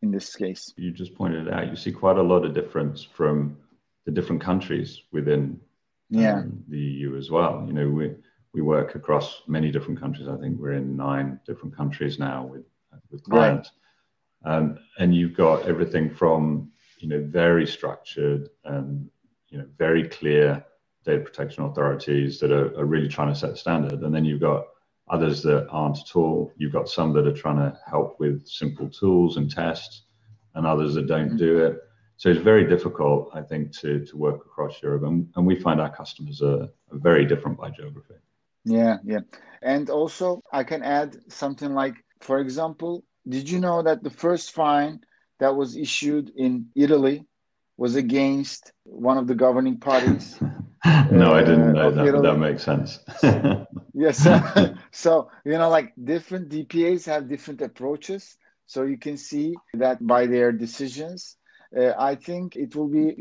in 0.01 0.12
this 0.12 0.36
case. 0.36 0.74
You 0.77 0.91
just 0.91 1.15
pointed 1.15 1.48
out 1.50 1.69
you 1.69 1.75
see 1.75 1.91
quite 1.91 2.17
a 2.17 2.24
lot 2.24 2.43
of 2.43 2.53
difference 2.53 3.03
from 3.03 3.57
the 4.05 4.12
different 4.12 4.41
countries 4.41 5.01
within 5.12 5.60
yeah. 6.10 6.39
Um, 6.39 6.63
the 6.67 6.77
EU 6.77 7.15
as 7.15 7.31
well. 7.31 7.63
You 7.65 7.74
know, 7.74 7.89
we 7.89 8.12
we 8.53 8.62
work 8.62 8.95
across 8.95 9.43
many 9.48 9.71
different 9.71 10.00
countries. 10.00 10.27
I 10.27 10.38
think 10.38 10.60
we're 10.60 10.74
in 10.74 10.98
nine 10.98 11.39
different 11.48 11.75
countries 11.75 12.19
now 12.19 12.45
with 12.45 12.65
with 13.10 13.24
clients, 13.24 13.69
right. 13.69 13.77
Um, 14.45 14.77
and 14.98 15.15
you've 15.15 15.36
got 15.36 15.67
everything 15.67 16.10
from 16.10 16.71
you 17.00 17.07
know 17.07 17.24
very 17.27 17.65
structured 17.65 18.50
and 18.65 19.10
you 19.50 19.57
know 19.57 19.65
very 19.77 20.07
clear 20.07 20.63
data 21.03 21.21
protection 21.21 21.63
authorities 21.63 22.39
that 22.39 22.51
are, 22.51 22.77
are 22.79 22.86
really 22.86 23.07
trying 23.07 23.33
to 23.33 23.39
set 23.39 23.57
standard, 23.57 24.01
and 24.01 24.13
then 24.13 24.25
you've 24.25 24.41
got 24.41 24.65
others 25.10 25.41
that 25.43 25.67
aren't 25.69 25.98
at 25.98 26.15
all. 26.15 26.51
You've 26.57 26.74
got 26.74 26.89
some 26.89 27.13
that 27.13 27.27
are 27.27 27.33
trying 27.33 27.57
to 27.57 27.77
help 27.86 28.19
with 28.19 28.48
simple 28.48 28.89
tools 28.89 29.38
and 29.38 29.50
tests, 29.50 30.03
and 30.55 30.65
others 30.65 30.93
that 30.95 31.07
don't 31.07 31.29
mm-hmm. 31.29 31.38
do 31.38 31.65
it. 31.65 31.79
So 32.17 32.29
it's 32.29 32.39
very 32.39 32.67
difficult, 32.67 33.31
I 33.33 33.41
think, 33.41 33.75
to, 33.79 34.05
to 34.05 34.15
work 34.15 34.45
across 34.45 34.81
Europe. 34.83 35.03
And, 35.03 35.27
and 35.36 35.43
we 35.43 35.60
find 35.60 35.81
our 35.81 35.89
customers 35.89 36.39
are, 36.43 36.63
are 36.91 37.00
very 37.10 37.25
different 37.25 37.57
by 37.57 37.71
geography. 37.71 38.13
Yeah, 38.63 38.98
yeah. 39.03 39.21
And 39.63 39.89
also, 39.89 40.43
I 40.53 40.63
can 40.63 40.83
add 40.83 41.17
something 41.29 41.74
like, 41.74 41.95
for 42.19 42.39
example, 42.39 43.03
did 43.28 43.50
you 43.50 43.60
know 43.60 43.82
that 43.82 44.04
the 44.04 44.10
first 44.10 44.51
fine 44.51 45.01
that 45.40 45.56
was 45.56 45.75
issued 45.75 46.32
in 46.36 46.68
Italy 46.75 47.25
was 47.78 47.96
against 47.96 48.72
one 48.84 49.18
of 49.18 49.28
the 49.28 49.36
governing 49.36 49.78
parties? 49.78 50.38
no, 51.12 51.32
uh, 51.32 51.40
I 51.40 51.44
didn't 51.44 51.74
know 51.74 51.92
that. 51.92 52.22
That 52.22 52.38
makes 52.38 52.63
sense. 52.63 53.00
yes. 53.94 54.28
so, 54.92 55.30
you 55.46 55.54
know, 55.54 55.70
like 55.70 55.94
different 56.04 56.50
DPAs 56.50 57.06
have 57.06 57.28
different 57.28 57.62
approaches. 57.62 58.38
So 58.66 58.84
you 58.84 58.98
can 58.98 59.18
see 59.18 59.56
that 59.74 60.06
by 60.06 60.28
their 60.28 60.51
decisions. 60.51 61.38
Uh, 61.75 61.94
I 61.98 62.16
think 62.16 62.56
it 62.56 62.75
will 62.75 62.88
be 62.88 63.13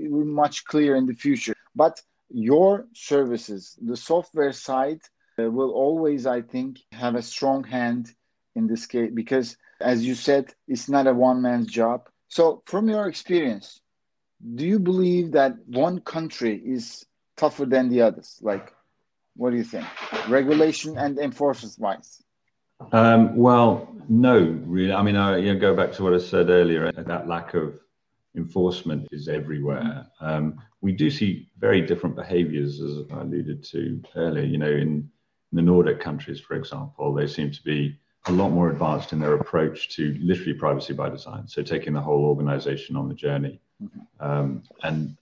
much 0.43 0.65
clearer 0.65 0.97
in 0.97 1.07
the 1.07 1.15
future. 1.15 1.55
But 1.75 2.01
your 2.29 2.87
services, 2.95 3.79
the 3.81 3.97
software 3.97 4.53
side, 4.53 5.01
uh, 5.39 5.51
will 5.51 5.71
always, 5.71 6.27
I 6.27 6.43
think, 6.43 6.79
have 6.93 7.15
a 7.15 7.23
strong 7.23 7.65
hand 7.65 8.13
in 8.55 8.67
this 8.67 8.87
case 8.87 9.11
because, 9.15 9.57
as 9.81 10.05
you 10.05 10.15
said, 10.15 10.53
it's 10.69 10.89
not 10.89 11.07
a 11.07 11.15
one 11.15 11.43
man's 11.43 11.67
job. 11.67 12.09
So, 12.29 12.63
from 12.67 12.89
your 12.89 13.09
experience, 13.09 13.81
do 14.55 14.65
you 14.67 14.79
believe 14.79 15.33
that 15.33 15.55
one 15.67 16.01
country 16.01 16.57
is 16.57 17.05
tougher 17.37 17.67
than 17.67 17.89
the 17.89 18.03
others? 18.03 18.39
Like, 18.41 18.73
what 19.37 19.51
do 19.51 19.57
you 19.57 19.65
think, 19.65 19.87
regulation 20.29 20.97
and 20.97 21.19
enforcement 21.19 21.75
wise? 21.79 22.23
Um, 22.93 23.37
well, 23.37 23.95
no, 24.09 24.39
really. 24.65 24.93
I 24.93 25.03
mean, 25.03 25.17
I 25.17 25.39
you 25.39 25.55
know, 25.55 25.61
go 25.61 25.75
back 25.75 25.93
to 25.93 26.03
what 26.03 26.15
I 26.15 26.19
said 26.19 26.51
earlier. 26.51 26.91
That 26.93 27.29
lack 27.29 27.55
of 27.55 27.79
enforcement 28.37 29.09
is 29.13 29.29
everywhere. 29.29 30.07
Um, 30.21 30.61
we 30.81 30.93
do 30.93 31.11
see 31.11 31.49
very 31.59 31.83
different 31.83 32.17
behaviours, 32.17 32.81
as 32.81 32.99
I 33.13 33.21
alluded 33.21 33.65
to 33.65 34.03
earlier. 34.17 34.45
You 34.45 34.59
know, 34.59 34.71
in, 34.71 35.11
in 35.53 35.57
the 35.57 35.63
Nordic 35.63 36.01
countries, 36.01 36.41
for 36.41 36.55
example, 36.55 37.13
they 37.13 37.27
seem 37.27 37.51
to 37.51 37.63
be 37.63 37.99
a 38.31 38.33
lot 38.33 38.51
more 38.51 38.71
advanced 38.71 39.13
in 39.13 39.19
their 39.19 39.35
approach 39.35 39.91
to 39.97 40.17
literally 40.21 40.55
privacy 40.55 40.93
by 40.93 41.09
design. 41.09 41.47
So 41.47 41.63
taking 41.63 41.93
the 41.93 42.01
whole 42.01 42.25
organisation 42.25 42.97
on 42.97 43.09
the 43.09 43.15
journey, 43.15 43.61
mm-hmm. 43.83 44.27
um, 44.27 44.63
and 44.83 45.17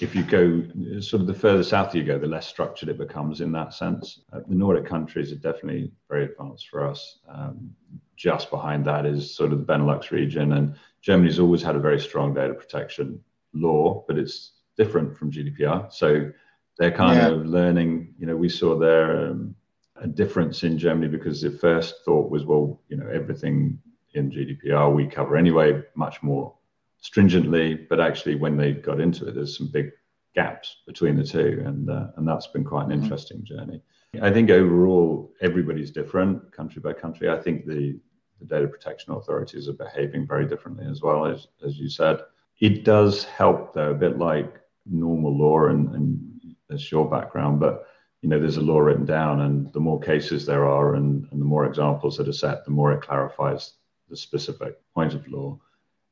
if 0.00 0.14
you 0.14 0.22
go 0.22 0.62
sort 1.00 1.20
of 1.20 1.26
the 1.26 1.34
further 1.34 1.62
south 1.62 1.94
you 1.94 2.02
go, 2.02 2.18
the 2.18 2.26
less 2.26 2.46
structured 2.46 2.88
it 2.88 2.98
becomes 2.98 3.40
in 3.40 3.52
that 3.52 3.74
sense. 3.74 4.20
Uh, 4.32 4.40
the 4.48 4.54
Nordic 4.54 4.86
countries 4.86 5.30
are 5.30 5.36
definitely 5.36 5.92
very 6.08 6.24
advanced 6.24 6.68
for 6.68 6.86
us. 6.86 7.18
Um, 7.28 7.70
just 8.16 8.50
behind 8.50 8.84
that 8.86 9.06
is 9.06 9.34
sort 9.34 9.52
of 9.52 9.58
the 9.58 9.72
Benelux 9.72 10.10
region, 10.10 10.52
and 10.52 10.74
Germany's 11.02 11.38
always 11.38 11.62
had 11.62 11.76
a 11.76 11.80
very 11.80 12.00
strong 12.00 12.34
data 12.34 12.54
protection 12.54 13.20
law, 13.52 14.04
but 14.06 14.18
it's 14.18 14.52
different 14.76 15.16
from 15.16 15.30
GDPR. 15.30 15.92
So 15.92 16.30
they're 16.78 16.90
kind 16.90 17.18
yeah. 17.18 17.28
of 17.28 17.46
learning. 17.46 18.14
You 18.18 18.26
know, 18.26 18.36
we 18.36 18.48
saw 18.48 18.78
there 18.78 19.28
um, 19.28 19.54
a 20.00 20.06
difference 20.06 20.62
in 20.62 20.78
Germany 20.78 21.08
because 21.08 21.40
the 21.40 21.50
first 21.50 22.04
thought 22.04 22.30
was, 22.30 22.44
well, 22.44 22.80
you 22.88 22.96
know, 22.96 23.08
everything 23.08 23.78
in 24.14 24.30
GDPR 24.30 24.94
we 24.94 25.06
cover 25.06 25.36
anyway, 25.36 25.82
much 25.94 26.22
more 26.22 26.54
stringently, 27.00 27.74
but 27.88 28.00
actually 28.00 28.34
when 28.34 28.56
they 28.56 28.72
got 28.72 29.00
into 29.00 29.26
it, 29.26 29.34
there's 29.34 29.56
some 29.56 29.68
big 29.68 29.90
gaps 30.34 30.76
between 30.86 31.16
the 31.16 31.24
two, 31.24 31.62
and 31.64 31.90
uh, 31.90 32.08
and 32.16 32.26
that's 32.26 32.46
been 32.48 32.64
quite 32.64 32.84
an 32.84 32.90
mm-hmm. 32.90 33.02
interesting 33.02 33.44
journey. 33.44 33.82
I 34.20 34.30
think 34.30 34.50
overall 34.50 35.32
everybody's 35.40 35.92
different, 35.92 36.52
country 36.52 36.80
by 36.80 36.92
country. 36.92 37.30
I 37.30 37.38
think 37.38 37.66
the 37.66 37.98
the 38.40 38.46
data 38.46 38.68
protection 38.68 39.12
authorities 39.12 39.68
are 39.68 39.74
behaving 39.74 40.26
very 40.26 40.46
differently 40.46 40.86
as 40.90 41.02
well 41.02 41.26
as 41.26 41.46
as 41.64 41.78
you 41.78 41.88
said. 41.88 42.20
It 42.60 42.84
does 42.84 43.24
help 43.24 43.72
though, 43.72 43.90
a 43.90 43.94
bit 43.94 44.18
like 44.18 44.60
normal 44.86 45.36
law, 45.36 45.66
and, 45.66 45.94
and 45.94 46.54
that's 46.68 46.90
your 46.90 47.08
background, 47.08 47.60
but 47.60 47.86
you 48.22 48.28
know 48.28 48.38
there's 48.38 48.58
a 48.58 48.62
law 48.62 48.78
written 48.78 49.06
down, 49.06 49.40
and 49.40 49.72
the 49.72 49.80
more 49.80 50.00
cases 50.00 50.46
there 50.46 50.66
are, 50.66 50.94
and, 50.94 51.26
and 51.30 51.40
the 51.40 51.46
more 51.46 51.66
examples 51.66 52.16
that 52.16 52.28
are 52.28 52.32
set, 52.32 52.64
the 52.64 52.70
more 52.70 52.92
it 52.92 53.02
clarifies 53.02 53.72
the 54.08 54.16
specific 54.16 54.78
point 54.94 55.14
of 55.14 55.26
law. 55.28 55.58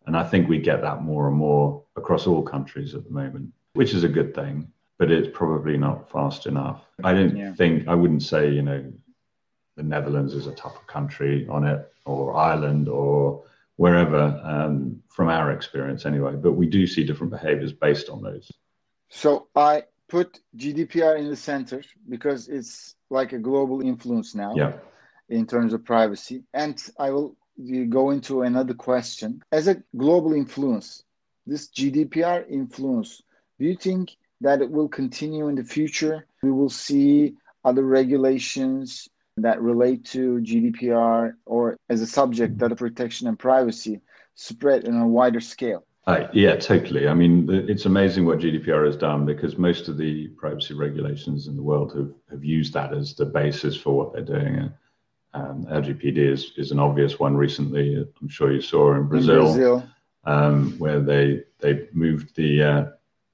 And 0.06 0.16
I 0.16 0.24
think 0.24 0.48
we 0.48 0.58
get 0.58 0.80
that 0.82 1.02
more 1.02 1.28
and 1.28 1.36
more 1.36 1.82
across 1.96 2.26
all 2.26 2.42
countries 2.42 2.94
at 2.94 3.04
the 3.04 3.10
moment, 3.10 3.52
which 3.74 3.92
is 3.92 4.04
a 4.04 4.08
good 4.08 4.34
thing, 4.34 4.72
but 4.98 5.10
it's 5.10 5.28
probably 5.36 5.76
not 5.76 6.10
fast 6.10 6.46
enough. 6.46 6.82
I 7.04 7.12
don't 7.12 7.36
yeah. 7.36 7.52
think, 7.54 7.88
I 7.88 7.94
wouldn't 7.94 8.22
say, 8.22 8.50
you 8.50 8.62
know, 8.62 8.90
the 9.76 9.82
Netherlands 9.82 10.32
is 10.32 10.46
a 10.46 10.54
tougher 10.54 10.84
country 10.86 11.46
on 11.48 11.66
it, 11.66 11.92
or 12.06 12.34
Ireland, 12.34 12.88
or 12.88 13.44
wherever, 13.76 14.40
um, 14.42 15.02
from 15.08 15.28
our 15.28 15.52
experience 15.52 16.06
anyway. 16.06 16.36
But 16.36 16.52
we 16.52 16.66
do 16.66 16.86
see 16.86 17.04
different 17.04 17.32
behaviors 17.32 17.72
based 17.72 18.08
on 18.08 18.22
those. 18.22 18.50
So 19.10 19.48
I 19.54 19.84
put 20.08 20.40
GDPR 20.56 21.18
in 21.18 21.28
the 21.28 21.36
center 21.36 21.82
because 22.08 22.48
it's 22.48 22.94
like 23.10 23.32
a 23.32 23.38
global 23.38 23.80
influence 23.80 24.34
now 24.34 24.54
yeah. 24.56 24.72
in 25.28 25.46
terms 25.46 25.72
of 25.74 25.84
privacy. 25.84 26.42
And 26.54 26.82
I 26.98 27.10
will 27.10 27.36
go 27.88 28.10
into 28.10 28.42
another 28.42 28.74
question. 28.74 29.42
As 29.52 29.68
a 29.68 29.82
global 29.96 30.32
influence, 30.32 31.04
this 31.46 31.68
GDPR 31.68 32.48
influence, 32.50 33.22
do 33.58 33.66
you 33.66 33.76
think 33.76 34.16
that 34.40 34.62
it 34.62 34.70
will 34.70 34.88
continue 34.88 35.48
in 35.48 35.56
the 35.56 35.64
future? 35.64 36.26
We 36.42 36.52
will 36.52 36.70
see 36.70 37.34
other 37.64 37.82
regulations 37.82 39.08
that 39.36 39.60
relate 39.60 40.04
to 40.04 40.38
GDPR 40.38 41.34
or 41.46 41.76
as 41.88 42.00
a 42.00 42.06
subject, 42.06 42.58
data 42.58 42.76
protection 42.76 43.28
and 43.28 43.38
privacy, 43.38 44.00
spread 44.34 44.86
on 44.86 44.96
a 44.96 45.08
wider 45.08 45.40
scale. 45.40 45.84
Uh, 46.08 46.26
yeah, 46.32 46.56
totally. 46.56 47.06
I 47.06 47.12
mean, 47.12 47.46
it's 47.68 47.84
amazing 47.84 48.24
what 48.24 48.38
GDPR 48.38 48.86
has 48.86 48.96
done 48.96 49.26
because 49.26 49.58
most 49.58 49.88
of 49.88 49.98
the 49.98 50.28
privacy 50.28 50.72
regulations 50.72 51.48
in 51.48 51.54
the 51.54 51.62
world 51.62 51.94
have, 51.94 52.10
have 52.30 52.42
used 52.42 52.72
that 52.72 52.94
as 52.94 53.12
the 53.12 53.26
basis 53.26 53.76
for 53.76 53.94
what 53.94 54.14
they're 54.14 54.22
doing. 54.22 54.72
Um, 55.34 55.66
LGPD 55.66 56.16
is, 56.16 56.52
is 56.56 56.70
an 56.70 56.78
obvious 56.78 57.18
one 57.18 57.36
recently. 57.36 57.94
I'm 57.96 58.28
sure 58.28 58.50
you 58.50 58.62
saw 58.62 58.94
in 58.94 59.06
Brazil, 59.06 59.48
in 59.48 59.52
Brazil. 59.52 59.88
Um, 60.24 60.78
where 60.78 61.00
they 61.00 61.42
they 61.58 61.88
moved 61.92 62.34
the 62.36 62.62
uh, 62.62 62.84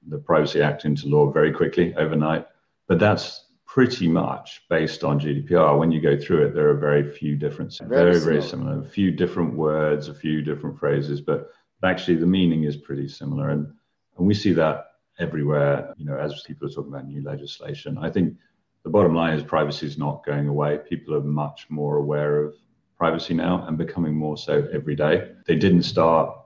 the 0.09 0.17
Privacy 0.17 0.61
Act 0.61 0.83
into 0.83 1.07
law 1.07 1.31
very 1.31 1.53
quickly 1.53 1.95
overnight. 1.95 2.45
But 2.87 2.99
that's 2.99 3.45
pretty 3.65 4.09
much 4.09 4.63
based 4.69 5.05
on 5.05 5.17
GDPR. 5.17 5.79
When 5.79 5.93
you 5.93 6.01
go 6.01 6.17
through 6.17 6.47
it, 6.47 6.53
there 6.53 6.69
are 6.69 6.77
very 6.77 7.09
few 7.09 7.37
differences. 7.37 7.87
Very, 7.87 8.19
very, 8.19 8.19
very 8.19 8.41
similar. 8.41 8.79
A 8.79 8.83
few 8.83 9.11
different 9.11 9.53
words, 9.53 10.09
a 10.09 10.13
few 10.13 10.41
different 10.41 10.77
phrases, 10.77 11.21
but 11.21 11.51
actually 11.85 12.17
the 12.17 12.25
meaning 12.25 12.63
is 12.63 12.77
pretty 12.77 13.07
similar. 13.07 13.49
And 13.49 13.71
and 14.17 14.27
we 14.27 14.33
see 14.33 14.53
that 14.53 14.91
everywhere. 15.19 15.93
You 15.97 16.05
know, 16.05 16.17
as 16.17 16.43
people 16.43 16.67
are 16.67 16.71
talking 16.71 16.91
about 16.93 17.07
new 17.07 17.23
legislation, 17.23 17.97
I 17.97 18.09
think 18.09 18.35
the 18.83 18.89
bottom 18.89 19.15
line 19.15 19.33
is 19.33 19.43
privacy 19.43 19.87
is 19.87 19.97
not 19.97 20.25
going 20.25 20.47
away. 20.47 20.79
People 20.87 21.15
are 21.15 21.21
much 21.21 21.67
more 21.69 21.97
aware 21.97 22.43
of 22.43 22.55
privacy 22.97 23.33
now 23.33 23.65
and 23.67 23.77
becoming 23.77 24.15
more 24.15 24.37
so 24.37 24.67
every 24.71 24.95
day. 24.95 25.31
They 25.45 25.55
didn't 25.55 25.83
start 25.83 26.37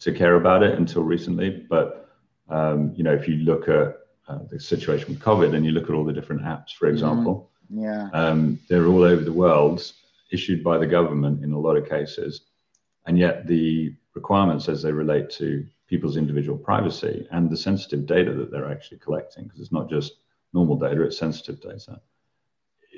to 0.00 0.12
care 0.12 0.36
about 0.36 0.62
it 0.62 0.78
until 0.78 1.02
recently, 1.02 1.66
but 1.68 2.08
um, 2.48 2.92
you 2.94 3.04
know, 3.04 3.12
if 3.12 3.28
you 3.28 3.36
look 3.36 3.68
at 3.68 3.98
uh, 4.28 4.38
the 4.50 4.60
situation 4.60 5.08
with 5.08 5.20
COVID, 5.20 5.54
and 5.54 5.64
you 5.64 5.72
look 5.72 5.88
at 5.88 5.94
all 5.94 6.04
the 6.04 6.12
different 6.12 6.42
apps, 6.42 6.74
for 6.74 6.86
mm-hmm. 6.86 6.94
example, 6.94 7.50
mm-hmm. 7.72 7.84
yeah, 7.84 8.08
um, 8.12 8.58
they're 8.68 8.86
all 8.86 9.02
over 9.02 9.22
the 9.22 9.32
world, 9.32 9.92
issued 10.30 10.62
by 10.62 10.78
the 10.78 10.86
government 10.86 11.42
in 11.44 11.52
a 11.52 11.58
lot 11.58 11.76
of 11.76 11.88
cases, 11.88 12.42
and 13.06 13.18
yet 13.18 13.46
the 13.46 13.94
requirements 14.14 14.68
as 14.68 14.82
they 14.82 14.92
relate 14.92 15.30
to 15.30 15.66
people's 15.88 16.16
individual 16.16 16.58
privacy 16.58 17.26
and 17.30 17.50
the 17.50 17.56
sensitive 17.56 18.06
data 18.06 18.32
that 18.32 18.50
they're 18.50 18.70
actually 18.70 18.98
collecting, 18.98 19.44
because 19.44 19.60
it's 19.60 19.72
not 19.72 19.90
just 19.90 20.12
normal 20.52 20.76
data, 20.76 21.02
it's 21.02 21.18
sensitive 21.18 21.60
data, 21.60 22.00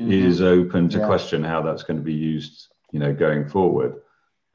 mm-hmm. 0.01 0.11
is 0.11 0.41
open 0.41 0.89
to 0.89 0.99
yeah. 0.99 1.07
question 1.07 1.43
how 1.43 1.63
that's 1.63 1.83
going 1.83 1.97
to 1.97 2.03
be 2.03 2.15
used, 2.15 2.69
you 2.93 2.99
know, 2.99 3.13
going 3.13 3.49
forward. 3.49 4.01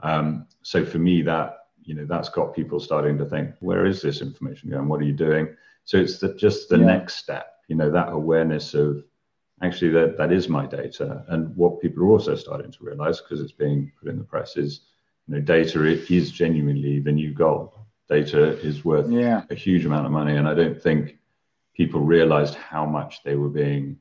Um, 0.01 0.47
so 0.61 0.85
for 0.85 0.99
me, 0.99 1.21
that 1.23 1.55
you 1.83 1.95
know 1.95 2.05
that's 2.05 2.29
got 2.29 2.55
people 2.55 2.79
starting 2.79 3.17
to 3.17 3.25
think, 3.25 3.55
where 3.59 3.85
is 3.85 4.01
this 4.01 4.21
information 4.21 4.69
going? 4.69 4.87
What 4.87 5.01
are 5.01 5.05
you 5.05 5.13
doing? 5.13 5.55
So 5.85 5.97
it's 5.97 6.19
the, 6.19 6.35
just 6.35 6.69
the 6.69 6.77
yeah. 6.77 6.85
next 6.85 7.15
step, 7.15 7.55
you 7.67 7.75
know, 7.75 7.89
that 7.91 8.09
awareness 8.09 8.73
of 8.73 9.03
actually 9.61 9.91
that 9.91 10.17
that 10.17 10.31
is 10.31 10.47
my 10.47 10.65
data, 10.65 11.25
and 11.29 11.55
what 11.55 11.81
people 11.81 12.03
are 12.03 12.11
also 12.11 12.35
starting 12.35 12.71
to 12.71 12.83
realize 12.83 13.19
because 13.19 13.41
it's 13.41 13.51
being 13.51 13.91
put 13.99 14.09
in 14.09 14.17
the 14.17 14.23
press 14.23 14.55
is, 14.55 14.81
you 15.29 15.35
know, 15.35 15.41
data 15.41 15.85
is 16.11 16.31
genuinely 16.31 16.99
the 16.99 17.11
new 17.11 17.31
gold. 17.31 17.77
Data 18.09 18.59
is 18.61 18.83
worth 18.83 19.11
yeah. 19.11 19.43
a 19.51 19.55
huge 19.55 19.85
amount 19.85 20.07
of 20.07 20.11
money, 20.11 20.37
and 20.37 20.47
I 20.47 20.55
don't 20.55 20.81
think 20.81 21.19
people 21.75 22.01
realized 22.01 22.55
how 22.55 22.83
much 22.83 23.21
they 23.23 23.35
were 23.35 23.49
being 23.49 23.99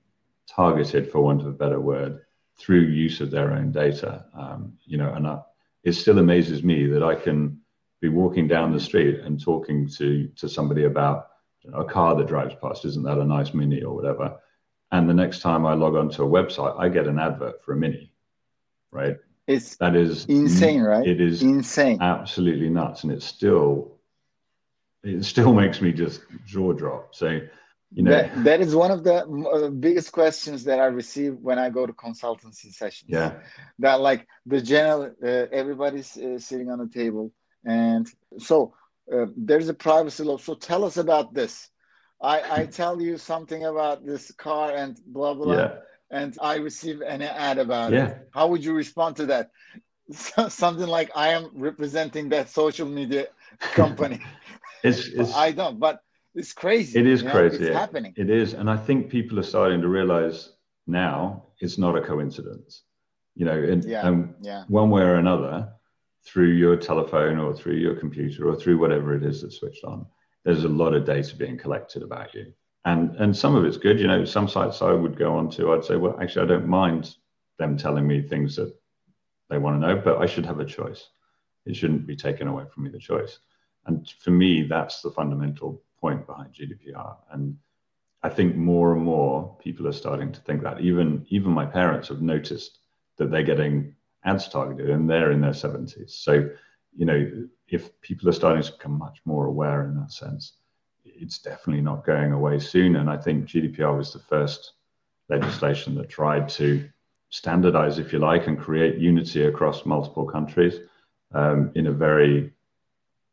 targeted, 0.49 1.13
for 1.13 1.21
want 1.21 1.43
of 1.43 1.49
a 1.49 1.53
better 1.53 1.81
word, 1.81 2.23
through 2.59 2.81
use 2.81 3.21
of 3.21 3.31
their 3.31 3.53
own 3.53 3.71
data. 3.71 4.25
Um, 4.33 4.73
you 4.87 4.97
know, 4.97 5.13
and 5.13 5.27
I, 5.27 5.41
it 5.85 5.93
still 5.93 6.19
amazes 6.19 6.63
me 6.63 6.87
that 6.87 7.03
I 7.03 7.15
can 7.15 7.61
be 8.01 8.09
walking 8.09 8.49
down 8.49 8.73
the 8.73 8.81
street 8.81 9.21
and 9.21 9.39
talking 9.39 9.87
to 9.99 10.29
to 10.29 10.49
somebody 10.49 10.85
about 10.85 11.29
you 11.61 11.71
know, 11.71 11.81
a 11.81 11.85
car 11.85 12.15
that 12.15 12.27
drives 12.27 12.55
past. 12.63 12.87
Isn't 12.87 13.03
that 13.03 13.19
a 13.19 13.25
nice 13.25 13.53
mini 13.53 13.83
or 13.83 13.95
whatever? 13.95 14.39
And 14.93 15.07
the 15.07 15.15
next 15.15 15.41
time 15.41 15.67
I 15.67 15.75
log 15.75 15.95
onto 15.95 16.25
a 16.25 16.27
website, 16.27 16.81
I 16.81 16.89
get 16.89 17.07
an 17.07 17.19
advert 17.19 17.63
for 17.63 17.75
a 17.75 17.77
mini, 17.77 18.15
right? 18.91 19.19
It's 19.49 19.77
that 19.77 19.97
is 19.97 20.27
insane, 20.27 20.83
right? 20.83 21.07
It 21.07 21.21
is 21.21 21.43
insane, 21.43 22.01
absolutely 22.01 22.69
nuts, 22.69 23.03
and 23.03 23.13
it 23.13 23.23
still 23.23 23.99
it 25.03 25.25
still 25.25 25.53
makes 25.63 25.81
me 25.81 25.93
just 25.93 26.21
jaw 26.47 26.73
drop. 26.73 27.15
So 27.15 27.41
you 27.93 28.03
know 28.03 28.11
that, 28.11 28.45
that 28.45 28.61
is 28.61 28.75
one 28.75 28.91
of 28.91 29.03
the 29.03 29.25
uh, 29.25 29.71
biggest 29.71 30.13
questions 30.13 30.65
that 30.65 30.79
i 30.79 30.85
receive 30.85 31.35
when 31.41 31.59
i 31.59 31.71
go 31.71 31.87
to 31.87 31.93
consultancy 31.93 32.73
sessions 32.73 33.11
yeah 33.11 33.33
that 33.79 34.01
like 34.01 34.27
the 34.47 34.61
general 34.61 35.11
uh, 35.23 35.47
everybody's 35.53 36.17
uh, 36.19 36.39
sitting 36.39 36.71
on 36.71 36.81
a 36.81 36.89
table 36.89 37.33
and 37.65 38.07
so 38.39 38.75
uh, 39.13 39.27
there's 39.37 39.69
a 39.69 39.75
privacy 39.75 40.23
law 40.23 40.37
so 40.37 40.55
tell 40.55 40.85
us 40.85 40.99
about 40.99 41.33
this 41.33 41.71
i 42.21 42.61
i 42.61 42.67
tell 42.81 43.01
you 43.01 43.17
something 43.17 43.65
about 43.65 44.05
this 44.05 44.31
car 44.33 44.73
and 44.73 45.01
blah 45.07 45.33
blah 45.33 45.57
yeah. 45.57 45.75
And 46.11 46.37
i 46.41 46.57
receive 46.57 47.01
an 47.01 47.23
ad 47.23 47.59
about 47.59 47.93
yeah. 47.93 48.09
it 48.09 48.29
how 48.33 48.47
would 48.47 48.65
you 48.65 48.73
respond 48.73 49.17
to 49.17 49.27
that 49.27 49.51
something 50.49 50.87
like 50.87 51.11
i 51.15 51.29
am 51.29 51.51
representing 51.55 52.29
that 52.29 52.49
social 52.49 52.89
media 52.89 53.27
company 53.61 54.21
it's, 54.83 55.07
it's 55.15 55.35
i 55.35 55.51
don't 55.53 55.79
but 55.79 56.03
it's 56.39 56.53
crazy. 56.53 56.99
It 56.99 57.07
is 57.07 57.23
crazy. 57.23 57.57
It's 57.57 57.65
yeah. 57.67 57.79
happening. 57.79 58.15
It 58.17 58.31
is, 58.31 58.55
and 58.55 58.71
I 58.71 58.77
think 58.77 59.11
people 59.11 59.39
are 59.41 59.45
starting 59.45 59.81
to 59.81 59.89
realize 59.89 60.53
now 60.87 61.45
it's 61.61 61.79
not 61.79 61.97
a 61.97 62.01
coincidence. 62.01 62.83
You 63.35 63.45
know, 63.45 63.59
and, 63.59 63.85
yeah. 63.85 64.07
and 64.07 64.35
yeah. 64.41 64.65
one 64.69 64.91
way 64.91 65.03
or 65.03 65.15
another, 65.15 65.69
through 66.25 66.53
your 66.53 66.77
telephone 66.77 67.39
or 67.39 67.55
through 67.55 67.77
your 67.77 67.95
computer 67.95 68.49
or 68.49 68.57
through 68.57 68.79
whatever 68.79 69.15
it 69.15 69.25
is 69.25 69.43
that's 69.43 69.59
switched 69.59 69.85
on, 69.85 70.07
there's 70.45 70.65
a 70.65 70.69
lot 70.69 70.95
of 70.95 71.05
data 71.05 71.37
being 71.37 71.59
collected 71.59 72.03
about 72.03 72.35
you. 72.35 72.53
And 72.85 73.15
and 73.17 73.37
some 73.37 73.55
of 73.55 73.65
it's 73.65 73.77
good. 73.77 74.01
You 74.01 74.07
know, 74.07 74.25
some 74.25 74.49
sites 74.49 74.83
I 74.83 74.93
would 74.93 75.19
go 75.19 75.37
on 75.37 75.51
to, 75.51 75.73
I'd 75.73 75.85
say, 75.85 75.97
well, 75.97 76.19
actually, 76.21 76.45
I 76.45 76.49
don't 76.49 76.69
mind 76.69 77.17
them 77.59 77.77
telling 77.77 78.07
me 78.07 78.23
things 78.23 78.57
that 78.57 78.75
they 79.51 79.59
want 79.59 79.81
to 79.81 79.87
know, 79.87 79.97
but 79.97 80.19
I 80.19 80.27
should 80.27 80.47
have 80.47 80.61
a 80.61 80.65
choice. 80.65 81.09
It 81.67 81.77
shouldn't 81.77 82.07
be 82.07 82.17
taken 82.17 82.49
away 82.49 82.65
from 82.73 82.85
me 82.85 82.91
the 82.91 82.99
choice. 82.99 83.41
And 83.87 84.09
for 84.21 84.31
me, 84.31 84.63
that's 84.63 85.03
the 85.03 85.11
fundamental 85.11 85.83
point 86.01 86.27
behind 86.27 86.55
GDPR. 86.55 87.17
And 87.33 87.57
I 88.23 88.29
think 88.29 88.57
more 88.57 88.95
and 88.95 89.03
more 89.03 89.57
people 89.59 89.87
are 89.87 89.93
starting 89.93 90.33
to 90.33 90.41
think 90.41 90.63
that. 90.63 90.81
Even 90.81 91.27
even 91.29 91.51
my 91.51 91.67
parents 91.67 92.09
have 92.09 92.23
noticed 92.23 92.79
that 93.17 93.31
they're 93.31 93.43
getting 93.43 93.95
ads 94.25 94.49
targeted, 94.49 94.91
and 94.91 95.09
they're 95.09 95.33
in 95.33 95.41
their 95.41 95.55
seventies. 95.55 96.15
So, 96.15 96.49
you 96.97 97.07
know, 97.07 97.49
if 97.69 98.01
people 98.01 98.29
are 98.29 98.33
starting 98.33 98.63
to 98.63 98.73
become 98.73 98.99
much 98.99 99.21
more 99.25 99.47
aware 99.47 99.85
in 99.85 99.95
that 99.97 100.13
sense, 100.13 100.55
it's 101.15 101.39
definitely 101.39 101.83
not 101.83 102.05
going 102.05 102.33
away 102.33 102.59
soon. 102.59 102.97
And 102.97 103.09
I 103.09 103.17
think 103.17 103.47
GDPR 103.47 103.97
was 103.97 104.13
the 104.13 104.19
first 104.19 104.73
legislation 105.29 105.95
that 105.97 106.09
tried 106.09 106.49
to 106.51 106.89
standardize, 107.31 107.99
if 107.99 108.13
you 108.13 108.19
like, 108.19 108.47
and 108.47 108.59
create 108.59 108.97
unity 108.99 109.45
across 109.45 109.85
multiple 109.85 110.25
countries 110.25 110.81
um, 111.35 111.71
in 111.75 111.89
a 111.89 111.93
very 111.93 112.53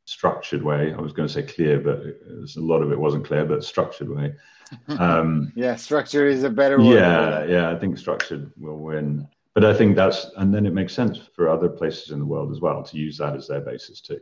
structured 0.06 0.64
way. 0.64 0.94
I 0.94 1.02
was 1.02 1.14
going 1.14 1.28
to 1.28 1.34
say 1.34 1.44
clear, 1.44 1.80
but 1.80 2.00
a 2.00 2.60
lot 2.60 2.82
of 2.82 2.92
it 2.92 3.00
wasn't 3.00 3.26
clear, 3.26 3.46
but 3.46 3.64
structured 3.64 4.10
way. 4.10 4.34
Um, 4.88 5.54
yeah, 5.56 5.76
structure 5.76 6.26
is 6.26 6.44
a 6.44 6.50
better 6.50 6.80
word. 6.80 6.96
Yeah, 6.96 7.46
yeah, 7.46 7.70
I 7.70 7.78
think 7.78 8.00
structured 8.00 8.52
will 8.58 8.80
win. 8.80 9.28
But 9.54 9.64
I 9.64 9.76
think 9.76 9.96
that's, 9.96 10.26
and 10.38 10.52
then 10.52 10.66
it 10.66 10.74
makes 10.74 10.92
sense 10.92 11.20
for 11.36 11.50
other 11.50 11.70
places 11.70 12.10
in 12.10 12.18
the 12.18 12.26
world 12.26 12.52
as 12.52 12.62
well 12.62 12.82
to 12.82 12.98
use 12.98 13.16
that 13.20 13.36
as 13.36 13.48
their 13.48 13.62
basis 13.62 14.02
too. 14.02 14.20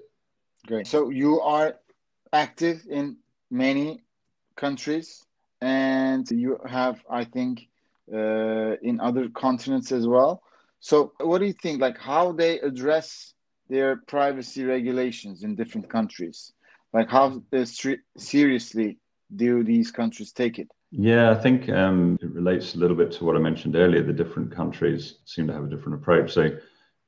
Great. 0.67 0.85
So 0.85 1.09
you 1.09 1.39
are 1.39 1.77
active 2.33 2.85
in 2.89 3.15
many 3.53 4.03
countries 4.55 5.25
and 5.61 6.29
you 6.31 6.57
have, 6.67 7.01
I 7.09 7.23
think, 7.23 7.67
uh, 8.11 8.75
in 8.81 8.99
other 8.99 9.29
continents 9.29 9.91
as 9.91 10.05
well. 10.07 10.41
So 10.79 11.13
what 11.19 11.37
do 11.37 11.45
you 11.45 11.53
think, 11.53 11.79
like 11.79 11.97
how 11.97 12.33
they 12.33 12.59
address 12.59 13.33
their 13.69 13.97
privacy 14.07 14.65
regulations 14.65 15.43
in 15.43 15.55
different 15.55 15.89
countries? 15.89 16.51
Like, 16.91 17.09
how 17.09 17.41
seriously 18.17 18.97
do 19.35 19.63
these 19.63 19.91
countries 19.91 20.31
take 20.31 20.59
it? 20.59 20.67
Yeah, 20.91 21.31
I 21.31 21.35
think 21.35 21.69
um, 21.69 22.19
it 22.21 22.31
relates 22.31 22.75
a 22.75 22.77
little 22.77 22.97
bit 22.97 23.11
to 23.13 23.25
what 23.25 23.35
I 23.35 23.39
mentioned 23.39 23.75
earlier. 23.75 24.03
The 24.03 24.13
different 24.13 24.51
countries 24.51 25.19
seem 25.25 25.47
to 25.47 25.53
have 25.53 25.63
a 25.63 25.69
different 25.69 25.95
approach. 25.99 26.33
So, 26.33 26.51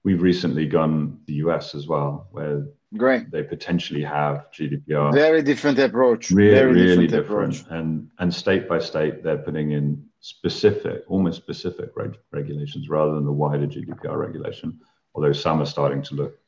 we've 0.03 0.21
recently 0.21 0.65
gone 0.67 1.19
the 1.25 1.34
US 1.45 1.75
as 1.75 1.88
well, 1.88 2.27
where 2.31 2.65
Great. 2.97 3.31
they 3.31 3.43
potentially 3.43 4.03
have 4.03 4.45
GDPR. 4.51 5.13
Very 5.13 5.41
different 5.41 5.79
approach. 5.79 6.31
Really, 6.31 6.53
Very 6.53 6.73
really 6.73 7.08
different. 7.08 7.53
different. 7.53 7.79
And 7.79 8.10
and 8.19 8.34
state 8.34 8.67
by 8.67 8.79
state, 8.79 9.23
they're 9.23 9.38
putting 9.38 9.71
in 9.71 10.03
specific, 10.19 11.03
almost 11.08 11.38
specific 11.38 11.89
reg- 11.95 12.17
regulations 12.31 12.89
rather 12.89 13.13
than 13.15 13.25
the 13.25 13.31
wider 13.31 13.67
GDPR 13.67 14.17
regulation. 14.17 14.79
Although 15.13 15.34
some 15.34 15.62
are 15.62 15.65
starting 15.65 16.01
to 16.03 16.15
look 16.15 16.39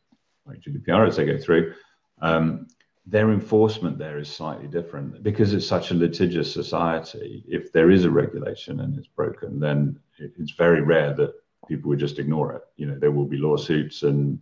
like 0.45 0.59
GDPR 0.61 1.07
as 1.07 1.15
they 1.17 1.25
go 1.25 1.37
through, 1.37 1.73
um, 2.21 2.67
their 3.05 3.31
enforcement 3.31 3.97
there 3.97 4.17
is 4.17 4.27
slightly 4.29 4.67
different 4.67 5.23
because 5.23 5.53
it's 5.53 5.65
such 5.67 5.91
a 5.91 5.93
litigious 5.93 6.51
society. 6.51 7.43
If 7.47 7.71
there 7.71 7.89
is 7.91 8.03
a 8.05 8.11
regulation 8.11 8.81
and 8.81 8.97
it's 8.97 9.07
broken, 9.07 9.59
then 9.59 9.99
it's 10.17 10.51
very 10.51 10.81
rare 10.81 11.13
that 11.13 11.33
people 11.69 11.89
would 11.89 11.99
just 11.99 12.19
ignore 12.19 12.53
it. 12.53 12.63
You 12.75 12.87
know, 12.87 12.97
there 12.99 13.11
will 13.11 13.25
be 13.25 13.37
lawsuits, 13.37 14.03
and 14.03 14.39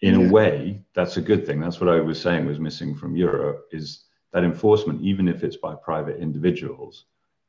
in 0.00 0.20
yeah. 0.20 0.26
a 0.26 0.30
way, 0.30 0.82
that's 0.94 1.16
a 1.16 1.22
good 1.22 1.46
thing. 1.46 1.60
That's 1.60 1.80
what 1.80 1.90
I 1.90 2.00
was 2.00 2.20
saying 2.20 2.46
was 2.46 2.60
missing 2.60 2.94
from 2.94 3.16
Europe 3.16 3.66
is 3.72 4.04
that 4.32 4.44
enforcement, 4.44 5.02
even 5.02 5.28
if 5.28 5.42
it's 5.42 5.56
by 5.56 5.74
private 5.74 6.18
individuals, 6.20 7.06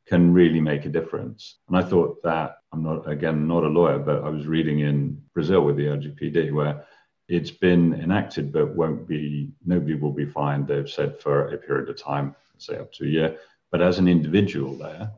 can 0.08 0.34
really 0.34 0.60
make 0.60 0.86
a 0.86 0.90
difference. 0.90 1.58
And 1.68 1.78
I 1.78 1.84
thought 1.84 2.24
that 2.24 2.58
I'm 2.74 2.82
not 2.82 3.10
again 3.10 3.48
not 3.48 3.64
a 3.64 3.68
lawyer, 3.68 4.00
but 4.00 4.24
I 4.24 4.30
was 4.30 4.48
reading 4.48 4.80
in 4.80 5.22
Brazil 5.34 5.62
with 5.62 5.78
the 5.78 5.86
LGPD 5.86 6.52
where 6.52 6.86
it's 7.28 7.52
been 7.52 7.94
enacted, 7.94 8.52
but 8.52 8.76
won't 8.76 9.08
be, 9.08 9.52
nobody 9.64 9.94
will 9.94 10.12
be 10.12 10.26
fined, 10.26 10.68
they've 10.68 10.90
said, 10.90 11.20
for 11.20 11.50
a 11.50 11.58
period 11.58 11.88
of 11.88 12.02
time, 12.02 12.36
say 12.58 12.78
up 12.78 12.92
to 12.94 13.04
a 13.04 13.08
year. 13.08 13.38
But 13.72 13.84
as 13.84 14.00
an 14.00 14.08
individual 14.08 14.76
there, 14.76 15.12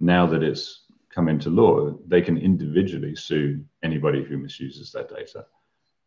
now 0.00 0.26
that 0.26 0.42
it's 0.42 0.86
come 1.14 1.28
into 1.28 1.50
law, 1.50 1.92
they 2.08 2.20
can 2.20 2.36
individually 2.36 3.14
sue 3.14 3.64
anybody 3.84 4.24
who 4.24 4.38
misuses 4.38 4.90
their 4.90 5.04
data. 5.04 5.46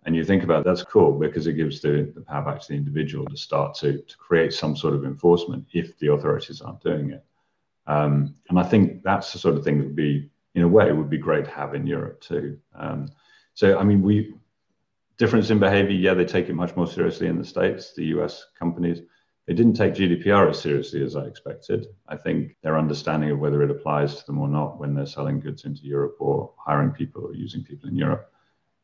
And 0.05 0.15
you 0.15 0.23
think 0.23 0.43
about 0.43 0.63
that's 0.63 0.83
cool 0.83 1.17
because 1.17 1.47
it 1.47 1.53
gives 1.53 1.81
the, 1.81 2.11
the 2.13 2.21
power 2.21 2.45
back 2.45 2.61
to 2.61 2.67
the 2.67 2.75
individual 2.75 3.25
to 3.25 3.35
start 3.35 3.73
to, 3.79 3.97
to 3.97 4.17
create 4.17 4.53
some 4.53 4.77
sort 4.77 4.93
of 4.93 5.03
enforcement 5.03 5.65
if 5.73 5.97
the 5.97 6.13
authorities 6.13 6.61
aren't 6.61 6.83
doing 6.83 7.09
it. 7.09 7.25
Um, 7.87 8.35
and 8.49 8.59
I 8.59 8.63
think 8.63 9.01
that's 9.03 9.33
the 9.33 9.39
sort 9.39 9.55
of 9.55 9.63
thing 9.63 9.79
that 9.79 9.85
would 9.85 9.95
be, 9.95 10.29
in 10.53 10.61
a 10.61 10.67
way, 10.67 10.91
would 10.91 11.09
be 11.09 11.17
great 11.17 11.45
to 11.45 11.51
have 11.51 11.73
in 11.73 11.87
Europe 11.87 12.21
too. 12.21 12.59
Um, 12.75 13.09
so, 13.55 13.79
I 13.79 13.83
mean, 13.83 14.03
we 14.03 14.35
difference 15.17 15.49
in 15.49 15.59
behavior, 15.59 15.95
yeah, 15.95 16.13
they 16.13 16.25
take 16.25 16.49
it 16.49 16.53
much 16.53 16.75
more 16.75 16.87
seriously 16.87 17.27
in 17.27 17.39
the 17.39 17.45
States, 17.45 17.93
the 17.93 18.05
US 18.17 18.45
companies. 18.57 19.01
They 19.47 19.53
didn't 19.53 19.73
take 19.73 19.93
GDPR 19.93 20.49
as 20.49 20.59
seriously 20.59 21.03
as 21.03 21.15
I 21.15 21.25
expected. 21.25 21.87
I 22.07 22.17
think 22.17 22.57
their 22.61 22.77
understanding 22.77 23.31
of 23.31 23.39
whether 23.39 23.63
it 23.63 23.71
applies 23.71 24.17
to 24.17 24.25
them 24.25 24.39
or 24.39 24.47
not 24.47 24.79
when 24.79 24.93
they're 24.93 25.05
selling 25.05 25.39
goods 25.39 25.65
into 25.65 25.83
Europe 25.83 26.17
or 26.19 26.51
hiring 26.57 26.91
people 26.91 27.25
or 27.25 27.33
using 27.33 27.63
people 27.63 27.89
in 27.89 27.95
Europe 27.95 28.31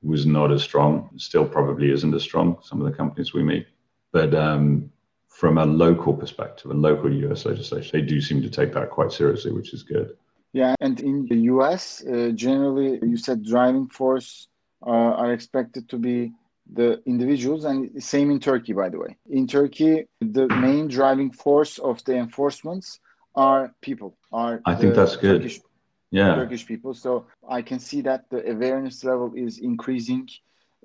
was 0.03 0.25
not 0.25 0.51
as 0.51 0.63
strong. 0.63 1.09
Still, 1.17 1.45
probably 1.45 1.91
isn't 1.91 2.13
as 2.13 2.23
strong, 2.23 2.57
some 2.63 2.81
of 2.81 2.89
the 2.89 2.97
companies 2.97 3.33
we 3.33 3.43
meet. 3.43 3.67
But 4.11 4.33
um, 4.33 4.91
from 5.27 5.57
a 5.57 5.65
local 5.65 6.13
perspective, 6.13 6.71
a 6.71 6.73
local 6.73 7.11
US 7.11 7.45
legislation, 7.45 7.91
they 7.93 8.05
do 8.05 8.21
seem 8.21 8.41
to 8.41 8.49
take 8.49 8.73
that 8.73 8.89
quite 8.89 9.11
seriously, 9.11 9.51
which 9.51 9.73
is 9.73 9.83
good. 9.83 10.17
Yeah, 10.53 10.75
and 10.81 10.99
in 10.99 11.25
the 11.27 11.37
US, 11.53 12.03
uh, 12.05 12.31
generally, 12.35 12.99
you 13.01 13.17
said 13.17 13.43
driving 13.43 13.87
force 13.87 14.47
uh, 14.85 14.89
are 14.89 15.33
expected 15.33 15.87
to 15.89 15.97
be 15.97 16.33
the 16.73 17.01
individuals, 17.05 17.65
and 17.65 18.03
same 18.03 18.31
in 18.31 18.39
Turkey, 18.39 18.73
by 18.73 18.89
the 18.89 18.99
way. 18.99 19.17
In 19.29 19.47
Turkey, 19.47 20.05
the 20.19 20.47
main 20.47 20.87
driving 20.87 21.31
force 21.31 21.77
of 21.79 22.03
the 22.05 22.15
enforcements 22.15 22.99
are 23.35 23.73
people. 23.81 24.17
Are 24.31 24.61
I 24.65 24.75
think 24.75 24.95
that's 24.95 25.15
good. 25.15 25.41
Turkish, 25.41 25.59
yeah, 26.12 26.36
Turkish 26.36 26.65
people. 26.65 26.93
So 26.93 27.28
I 27.47 27.62
can 27.62 27.80
see 27.80 28.02
that 28.02 28.30
the 28.30 28.50
awareness 28.52 29.04
level 29.04 29.34
is 29.36 29.60
increasing 29.60 30.28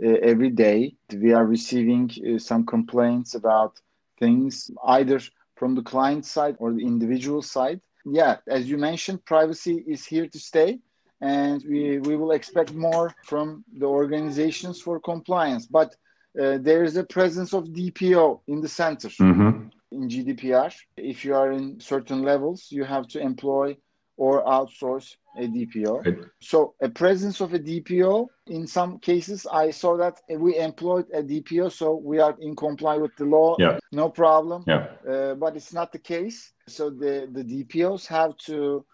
uh, 0.02 0.08
every 0.22 0.50
day. 0.50 0.94
We 1.12 1.32
are 1.32 1.44
receiving 1.44 2.10
uh, 2.10 2.38
some 2.38 2.64
complaints 2.64 3.34
about 3.34 3.80
things 4.18 4.70
either 4.86 5.20
from 5.56 5.74
the 5.74 5.82
client 5.82 6.24
side 6.24 6.56
or 6.58 6.72
the 6.72 6.84
individual 6.84 7.42
side. 7.42 7.80
Yeah, 8.04 8.36
as 8.46 8.70
you 8.70 8.78
mentioned, 8.78 9.24
privacy 9.24 9.84
is 9.86 10.06
here 10.06 10.28
to 10.28 10.38
stay 10.38 10.78
and 11.20 11.64
we, 11.68 11.98
we 11.98 12.16
will 12.16 12.32
expect 12.32 12.74
more 12.74 13.12
from 13.24 13.64
the 13.72 13.86
organizations 13.86 14.80
for 14.80 15.00
compliance. 15.00 15.66
But 15.66 15.96
uh, 16.40 16.58
there 16.60 16.84
is 16.84 16.96
a 16.96 17.04
presence 17.04 17.54
of 17.54 17.64
DPO 17.64 18.40
in 18.46 18.60
the 18.60 18.68
center 18.68 19.08
mm-hmm. 19.08 19.68
in 19.92 20.08
GDPR. 20.08 20.72
If 20.96 21.24
you 21.24 21.34
are 21.34 21.52
in 21.52 21.80
certain 21.80 22.22
levels, 22.22 22.68
you 22.70 22.84
have 22.84 23.08
to 23.08 23.20
employ 23.20 23.76
or 24.16 24.44
outsource 24.44 25.16
a 25.36 25.42
DPO. 25.42 26.04
Right. 26.04 26.18
So 26.40 26.74
a 26.80 26.88
presence 26.88 27.40
of 27.40 27.52
a 27.52 27.58
DPO, 27.58 28.26
in 28.46 28.66
some 28.66 28.98
cases, 28.98 29.46
I 29.46 29.70
saw 29.70 29.96
that 29.98 30.20
we 30.30 30.56
employed 30.56 31.06
a 31.12 31.22
DPO, 31.22 31.72
so 31.72 31.94
we 31.94 32.18
are 32.18 32.34
in 32.40 32.56
comply 32.56 32.96
with 32.96 33.14
the 33.16 33.24
law. 33.24 33.56
Yeah. 33.58 33.78
No 33.92 34.08
problem. 34.08 34.64
Yeah. 34.66 34.86
Uh, 35.08 35.34
but 35.34 35.56
it's 35.56 35.72
not 35.72 35.92
the 35.92 35.98
case. 35.98 36.52
So 36.66 36.90
the, 36.90 37.28
the 37.30 37.44
DPOs 37.44 38.06
have 38.06 38.36
to 38.46 38.84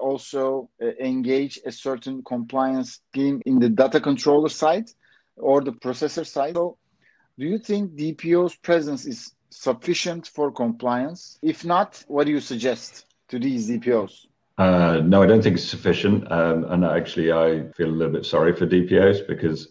also 0.00 0.70
uh, 0.82 0.86
engage 1.00 1.58
a 1.66 1.72
certain 1.72 2.22
compliance 2.22 3.00
team 3.14 3.42
in 3.46 3.58
the 3.58 3.68
data 3.68 4.00
controller 4.00 4.48
side 4.48 4.88
or 5.36 5.60
the 5.60 5.72
processor 5.72 6.26
side. 6.26 6.54
So 6.54 6.78
do 7.38 7.46
you 7.46 7.58
think 7.58 7.92
DPO's 7.92 8.54
presence 8.56 9.06
is 9.06 9.32
sufficient 9.50 10.28
for 10.28 10.52
compliance? 10.52 11.38
If 11.42 11.64
not, 11.64 12.02
what 12.06 12.26
do 12.26 12.32
you 12.32 12.40
suggest 12.40 13.06
to 13.28 13.38
these 13.38 13.68
DPOs? 13.68 14.26
Uh, 14.60 15.00
no, 15.06 15.22
I 15.22 15.26
don't 15.26 15.40
think 15.40 15.56
it's 15.56 15.64
sufficient. 15.64 16.30
Um, 16.30 16.64
and 16.64 16.84
actually, 16.84 17.32
I 17.32 17.66
feel 17.72 17.88
a 17.88 17.96
little 17.96 18.12
bit 18.12 18.26
sorry 18.26 18.54
for 18.54 18.66
DPOs 18.66 19.26
because 19.26 19.68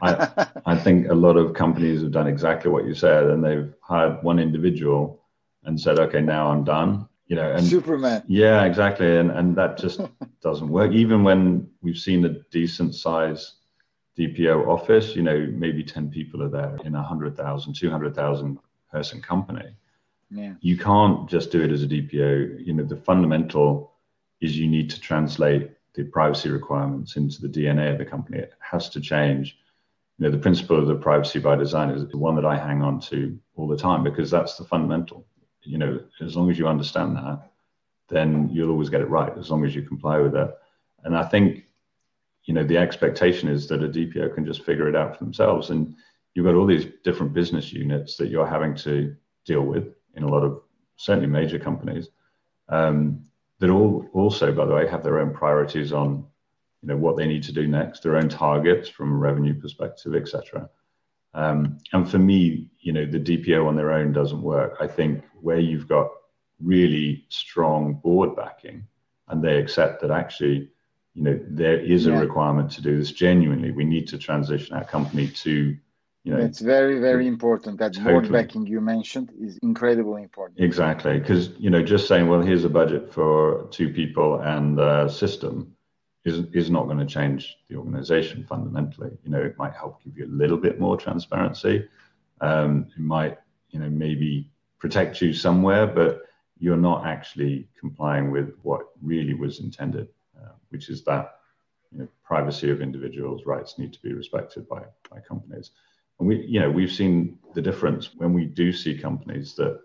I, 0.00 0.46
I 0.66 0.74
think 0.74 1.10
a 1.10 1.14
lot 1.14 1.36
of 1.36 1.52
companies 1.52 2.00
have 2.00 2.12
done 2.12 2.26
exactly 2.26 2.70
what 2.70 2.86
you 2.86 2.94
said, 2.94 3.24
and 3.24 3.44
they've 3.44 3.74
hired 3.82 4.22
one 4.22 4.38
individual 4.38 5.20
and 5.64 5.78
said, 5.78 5.98
"Okay, 5.98 6.22
now 6.22 6.48
I'm 6.48 6.64
done." 6.64 7.06
You 7.26 7.36
know, 7.36 7.52
and 7.52 7.62
Superman. 7.62 8.22
Yeah, 8.26 8.64
exactly, 8.64 9.18
and 9.18 9.30
and 9.30 9.54
that 9.56 9.76
just 9.76 10.00
doesn't 10.42 10.68
work. 10.70 10.92
Even 10.92 11.24
when 11.24 11.68
we've 11.82 11.98
seen 11.98 12.24
a 12.24 12.30
decent 12.50 12.94
size 12.94 13.56
DPO 14.18 14.66
office, 14.66 15.14
you 15.14 15.20
know, 15.20 15.46
maybe 15.52 15.84
ten 15.84 16.08
people 16.08 16.42
are 16.42 16.48
there 16.48 16.78
in 16.86 16.94
a 16.94 16.98
100,000, 16.98 17.74
200,000 17.74 18.58
person 18.90 19.20
company. 19.20 19.76
Yeah. 20.30 20.54
You 20.62 20.78
can't 20.78 21.28
just 21.28 21.50
do 21.50 21.62
it 21.62 21.70
as 21.70 21.82
a 21.82 21.86
DPO. 21.86 22.66
You 22.66 22.72
know, 22.72 22.84
the 22.84 22.96
fundamental 22.96 23.91
is 24.42 24.58
you 24.58 24.66
need 24.68 24.90
to 24.90 25.00
translate 25.00 25.70
the 25.94 26.04
privacy 26.04 26.50
requirements 26.50 27.16
into 27.16 27.40
the 27.40 27.48
DNA 27.48 27.92
of 27.92 27.98
the 27.98 28.04
company. 28.04 28.38
It 28.38 28.52
has 28.58 28.88
to 28.90 29.00
change. 29.00 29.56
You 30.18 30.24
know, 30.24 30.30
the 30.30 30.38
principle 30.38 30.78
of 30.78 30.86
the 30.86 30.96
privacy 30.96 31.38
by 31.38 31.56
design 31.56 31.90
is 31.90 32.06
the 32.08 32.18
one 32.18 32.34
that 32.34 32.44
I 32.44 32.56
hang 32.56 32.82
on 32.82 33.00
to 33.02 33.38
all 33.56 33.68
the 33.68 33.76
time 33.76 34.02
because 34.02 34.30
that's 34.30 34.56
the 34.56 34.64
fundamental. 34.64 35.24
You 35.62 35.78
know, 35.78 36.00
as 36.20 36.36
long 36.36 36.50
as 36.50 36.58
you 36.58 36.66
understand 36.66 37.16
that, 37.16 37.50
then 38.08 38.50
you'll 38.52 38.70
always 38.70 38.90
get 38.90 39.00
it 39.00 39.08
right 39.08 39.32
as 39.38 39.50
long 39.50 39.64
as 39.64 39.74
you 39.74 39.82
comply 39.82 40.18
with 40.18 40.34
it. 40.34 40.50
And 41.04 41.16
I 41.16 41.24
think, 41.24 41.64
you 42.44 42.52
know, 42.52 42.64
the 42.64 42.78
expectation 42.78 43.48
is 43.48 43.68
that 43.68 43.84
a 43.84 43.88
DPO 43.88 44.34
can 44.34 44.44
just 44.44 44.64
figure 44.64 44.88
it 44.88 44.96
out 44.96 45.16
for 45.16 45.24
themselves. 45.24 45.70
And 45.70 45.94
you've 46.34 46.46
got 46.46 46.56
all 46.56 46.66
these 46.66 46.86
different 47.04 47.32
business 47.32 47.72
units 47.72 48.16
that 48.16 48.28
you're 48.28 48.46
having 48.46 48.74
to 48.76 49.14
deal 49.44 49.62
with 49.62 49.94
in 50.14 50.24
a 50.24 50.28
lot 50.28 50.42
of 50.42 50.62
certainly 50.96 51.28
major 51.28 51.58
companies. 51.58 52.08
Um, 52.68 53.24
that 53.62 53.70
all 53.70 54.08
also, 54.12 54.52
by 54.52 54.66
the 54.66 54.74
way, 54.74 54.88
have 54.88 55.04
their 55.04 55.20
own 55.20 55.32
priorities 55.32 55.92
on 55.92 56.26
you 56.82 56.88
know 56.88 56.96
what 56.96 57.16
they 57.16 57.28
need 57.28 57.44
to 57.44 57.52
do 57.52 57.68
next, 57.68 58.02
their 58.02 58.16
own 58.16 58.28
targets 58.28 58.88
from 58.88 59.12
a 59.12 59.16
revenue 59.16 59.54
perspective, 59.54 60.16
etc. 60.16 60.68
Um, 61.32 61.78
and 61.92 62.10
for 62.10 62.18
me, 62.18 62.68
you 62.80 62.92
know, 62.92 63.06
the 63.06 63.20
DPO 63.20 63.64
on 63.66 63.76
their 63.76 63.92
own 63.92 64.12
doesn't 64.12 64.42
work. 64.42 64.78
I 64.80 64.88
think 64.88 65.22
where 65.40 65.60
you've 65.60 65.86
got 65.86 66.10
really 66.60 67.24
strong 67.28 67.94
board 67.94 68.34
backing, 68.34 68.84
and 69.28 69.42
they 69.42 69.58
accept 69.58 70.02
that 70.02 70.10
actually, 70.10 70.68
you 71.14 71.22
know, 71.22 71.38
there 71.48 71.78
is 71.78 72.06
Yeah. 72.06 72.16
a 72.16 72.20
requirement 72.20 72.68
to 72.72 72.82
do 72.82 72.98
this 72.98 73.12
genuinely. 73.12 73.70
We 73.70 73.84
need 73.84 74.08
to 74.08 74.18
transition 74.18 74.74
our 74.76 74.84
company 74.84 75.28
to, 75.28 75.76
you 76.24 76.32
know, 76.32 76.38
It's 76.38 76.60
very, 76.60 77.00
very 77.00 77.26
important. 77.26 77.78
That 77.78 78.02
board 78.02 78.30
backing 78.30 78.66
you 78.66 78.80
mentioned 78.80 79.32
is 79.40 79.58
incredibly 79.58 80.22
important. 80.22 80.60
Exactly, 80.60 81.18
because 81.18 81.50
you 81.58 81.68
know, 81.68 81.82
just 81.82 82.06
saying, 82.06 82.28
well, 82.28 82.40
here's 82.40 82.64
a 82.64 82.68
budget 82.68 83.12
for 83.12 83.66
two 83.70 83.88
people 83.92 84.40
and 84.40 84.78
a 84.78 85.08
system, 85.10 85.74
is 86.24 86.44
is 86.52 86.70
not 86.70 86.86
going 86.86 86.98
to 86.98 87.06
change 87.06 87.56
the 87.68 87.76
organization 87.76 88.44
fundamentally. 88.44 89.10
You 89.24 89.30
know, 89.32 89.40
it 89.40 89.58
might 89.58 89.74
help 89.74 90.02
give 90.04 90.16
you 90.16 90.26
a 90.26 90.34
little 90.42 90.56
bit 90.56 90.78
more 90.78 90.96
transparency. 90.96 91.88
Um, 92.40 92.86
it 92.96 93.00
might, 93.00 93.38
you 93.70 93.80
know, 93.80 93.90
maybe 93.90 94.48
protect 94.78 95.20
you 95.20 95.32
somewhere, 95.32 95.88
but 95.88 96.22
you're 96.58 96.76
not 96.76 97.04
actually 97.04 97.66
complying 97.78 98.30
with 98.30 98.54
what 98.62 98.90
really 99.02 99.34
was 99.34 99.58
intended, 99.58 100.08
uh, 100.40 100.52
which 100.68 100.88
is 100.88 101.02
that 101.04 101.38
you 101.90 101.98
know, 101.98 102.08
privacy 102.22 102.70
of 102.70 102.80
individuals' 102.80 103.44
rights 103.44 103.76
need 103.76 103.92
to 103.92 104.02
be 104.02 104.12
respected 104.12 104.68
by 104.68 104.82
by 105.10 105.18
companies. 105.18 105.72
And 106.22 106.28
we, 106.28 106.46
you 106.46 106.60
know, 106.60 106.70
we've 106.70 106.92
seen 106.92 107.36
the 107.52 107.60
difference 107.60 108.14
when 108.14 108.32
we 108.32 108.44
do 108.44 108.72
see 108.72 108.96
companies 108.96 109.56
that 109.56 109.80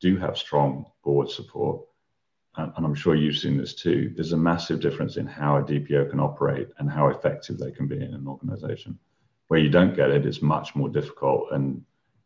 do 0.00 0.16
have 0.18 0.38
strong 0.38 0.86
board 1.02 1.28
support, 1.28 1.84
and, 2.56 2.72
and 2.76 2.86
I'm 2.86 2.94
sure 2.94 3.16
you've 3.16 3.38
seen 3.38 3.58
this 3.58 3.74
too. 3.74 4.12
There's 4.14 4.32
a 4.32 4.36
massive 4.36 4.78
difference 4.78 5.16
in 5.16 5.26
how 5.26 5.56
a 5.56 5.64
DPO 5.64 6.10
can 6.10 6.20
operate 6.20 6.68
and 6.78 6.88
how 6.88 7.08
effective 7.08 7.58
they 7.58 7.72
can 7.72 7.88
be 7.88 7.96
in 7.96 8.14
an 8.14 8.28
organization. 8.28 9.00
Where 9.48 9.58
you 9.58 9.68
don't 9.68 9.96
get 9.96 10.10
it, 10.12 10.24
it's 10.26 10.42
much 10.42 10.76
more 10.76 10.88
difficult, 10.88 11.50
and 11.50 11.82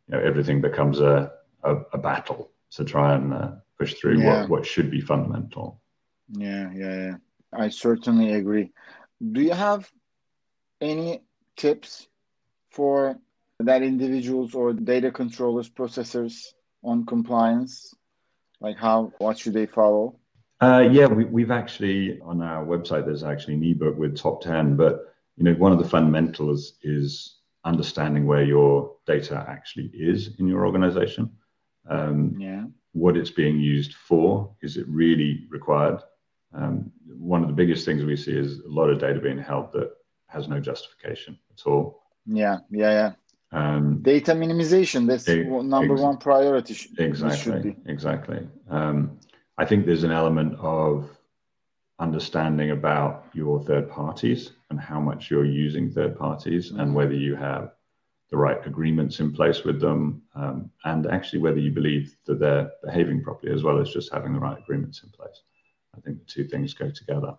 you 0.09 0.19
know, 0.19 0.21
everything 0.23 0.61
becomes 0.61 1.01
a, 1.01 1.33
a, 1.63 1.77
a 1.95 1.97
battle 1.97 2.51
to 2.73 2.85
try 2.85 3.15
and 3.15 3.33
uh, 3.33 3.53
push 3.79 3.95
through 3.95 4.19
Yeah. 4.21 4.41
what, 4.43 4.51
what 4.51 4.67
should 4.67 4.91
be 4.91 5.01
fundamental. 5.01 5.81
Yeah, 6.29 6.71
yeah, 6.75 6.97
yeah. 6.97 7.17
I 7.51 7.71
certainly 7.71 8.35
agree. 8.35 8.73
Do 9.33 9.41
you 9.41 9.55
have 9.55 9.91
any 10.83 11.23
tips 11.57 12.07
for 12.69 13.19
that 13.61 13.83
individuals 13.83 14.55
or 14.55 14.73
data 14.73 15.11
controllers, 15.11 15.69
processors 15.69 16.53
on 16.83 17.07
compliance? 17.07 17.95
Like 18.61 18.77
how, 18.77 19.13
what 19.19 19.39
should 19.39 19.55
they 19.55 19.67
follow? 19.67 20.19
Uh, 20.61 20.89
yeah, 20.91 21.07
we, 21.07 21.25
we've 21.25 21.51
actually 21.51 22.21
on 22.21 22.41
our 22.41 22.65
website. 22.65 23.05
There's 23.05 23.25
actually 23.25 23.55
an 23.55 23.65
ebook 23.65 23.99
with 23.99 24.17
top 24.17 24.41
ten, 24.41 24.77
but 24.77 25.15
you 25.37 25.45
know, 25.45 25.55
one 25.55 25.73
of 25.73 25.79
the 25.79 25.89
fundamentals 25.89 26.75
is 26.83 27.39
understanding 27.65 28.27
where 28.27 28.45
your 28.45 28.95
data 29.07 29.45
actually 29.49 29.91
is 29.95 30.31
in 30.39 30.47
your 30.47 30.65
organization. 30.65 31.31
Um, 31.89 32.37
Yeah, 32.39 32.65
what 32.93 33.17
it's 33.17 33.31
being 33.31 33.59
used 33.59 33.95
for. 33.95 34.55
Is 34.63 34.77
it 34.77 34.87
really 34.89 35.47
required? 35.51 36.01
Um, 36.55 36.93
one 37.19 37.43
of 37.43 37.49
the 37.49 37.55
biggest 37.55 37.85
things 37.85 38.05
we 38.05 38.17
see 38.17 38.33
is 38.33 38.61
a 38.61 38.69
lot 38.69 38.89
of 38.89 39.01
data 39.01 39.19
being 39.19 39.39
held 39.39 39.73
that 39.73 39.91
has 40.29 40.49
no 40.49 40.61
justification 40.61 41.37
at 41.53 41.67
all. 41.67 42.05
yeah, 42.27 42.59
yeah, 42.71 42.91
yeah. 42.91 43.13
Um, 43.55 44.03
Data 44.03 44.33
minimization, 44.33 45.07
that's 45.07 45.29
one- 45.49 45.69
number 45.69 45.95
one 45.95 46.17
priority. 46.19 46.75
sh- 46.75 46.87
it 46.87 46.89
should 46.97 47.01
exactly, 47.07 47.61
be. 47.71 47.77
exactly. 47.87 48.49
Um, 48.69 49.19
I 49.59 49.65
think 49.65 49.87
there's 49.87 50.03
an 50.03 50.11
element 50.11 50.57
of 50.59 51.09
understanding 52.01 52.73
about 52.73 53.27
your 53.33 53.63
third 53.63 53.89
parties 53.89 54.53
and 54.71 54.81
how 54.81 55.01
much 55.01 55.31
you're 55.31 55.45
using 55.45 55.89
third 55.89 56.19
parties 56.19 56.73
Mhm. 56.73 56.81
and 56.81 56.95
whether 56.95 57.15
you 57.15 57.37
have 57.37 57.73
the 58.31 58.37
right 58.37 58.59
agreements 58.67 59.21
in 59.21 59.31
place 59.33 59.63
with 59.63 59.81
them 59.81 60.21
um, 60.35 60.69
and 60.85 61.07
actually 61.07 61.39
whether 61.39 61.61
you 61.61 61.71
believe 61.71 62.17
that 62.25 62.41
they're 62.41 62.73
behaving 62.83 63.23
properly 63.23 63.53
as 63.53 63.63
well 63.63 63.79
as 63.79 63.91
just 63.91 64.13
having 64.13 64.33
the 64.33 64.41
right 64.41 64.59
agreements 64.59 65.05
in 65.05 65.11
place. 65.11 65.43
I 65.97 66.01
think 66.01 66.19
the 66.19 66.25
two 66.25 66.43
things 66.45 66.75
go 66.75 66.91
together. 66.91 67.39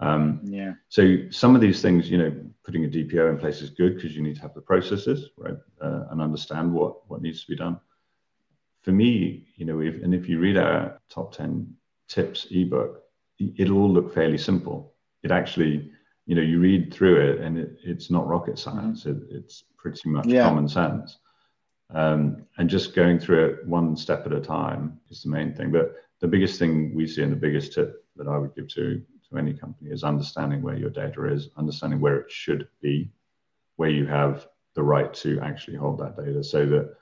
Um, 0.00 0.40
Yeah, 0.44 0.74
so 0.88 1.30
some 1.30 1.54
of 1.54 1.60
these 1.60 1.82
things, 1.82 2.10
you 2.10 2.18
know, 2.18 2.32
putting 2.64 2.84
a 2.84 2.88
DPO 2.88 3.30
in 3.30 3.38
place 3.38 3.60
is 3.60 3.70
good 3.70 3.94
because 3.96 4.16
you 4.16 4.22
need 4.22 4.36
to 4.36 4.42
have 4.42 4.54
the 4.54 4.60
processes, 4.60 5.30
right, 5.36 5.56
uh, 5.80 6.04
and 6.10 6.20
understand 6.22 6.72
what 6.72 7.08
what 7.08 7.22
needs 7.22 7.42
to 7.42 7.48
be 7.50 7.56
done. 7.56 7.78
For 8.82 8.92
me, 8.92 9.46
you 9.56 9.66
know, 9.66 9.80
if 9.80 10.02
and 10.02 10.14
if 10.14 10.28
you 10.28 10.38
read 10.40 10.56
our 10.56 11.00
top 11.10 11.32
ten 11.32 11.76
tips 12.08 12.46
ebook, 12.50 13.02
it'll 13.38 13.78
all 13.78 13.92
look 13.92 14.12
fairly 14.14 14.38
simple. 14.38 14.94
It 15.22 15.30
actually, 15.30 15.90
you 16.26 16.34
know, 16.34 16.42
you 16.42 16.60
read 16.60 16.92
through 16.92 17.20
it 17.20 17.40
and 17.40 17.58
it, 17.58 17.76
it's 17.84 18.10
not 18.10 18.26
rocket 18.26 18.58
science. 18.58 19.04
It, 19.04 19.18
it's 19.30 19.64
pretty 19.76 20.08
much 20.08 20.26
Yeah. 20.28 20.44
common 20.48 20.66
sense. 20.68 21.18
Um, 21.90 22.46
and 22.56 22.70
just 22.70 22.94
going 22.94 23.18
through 23.18 23.44
it 23.46 23.66
one 23.66 23.96
step 23.96 24.24
at 24.24 24.32
a 24.32 24.40
time 24.40 24.98
is 25.10 25.22
the 25.22 25.28
main 25.28 25.52
thing. 25.54 25.70
But 25.72 25.96
the 26.20 26.28
biggest 26.28 26.58
thing 26.58 26.94
we 26.94 27.06
see 27.06 27.22
and 27.22 27.32
the 27.32 27.36
biggest 27.36 27.74
tip 27.74 28.04
that 28.16 28.28
I 28.28 28.38
would 28.38 28.54
give 28.54 28.68
to, 28.68 29.02
to 29.30 29.38
any 29.38 29.52
company 29.52 29.90
is 29.90 30.04
understanding 30.04 30.62
where 30.62 30.76
your 30.76 30.90
data 30.90 31.32
is, 31.32 31.48
understanding 31.56 32.00
where 32.00 32.16
it 32.16 32.30
should 32.30 32.68
be, 32.80 33.10
where 33.76 33.90
you 33.90 34.06
have 34.06 34.46
the 34.74 34.82
right 34.82 35.12
to 35.14 35.40
actually 35.40 35.76
hold 35.76 35.98
that 35.98 36.16
data 36.16 36.42
so 36.42 36.66
that 36.66 36.94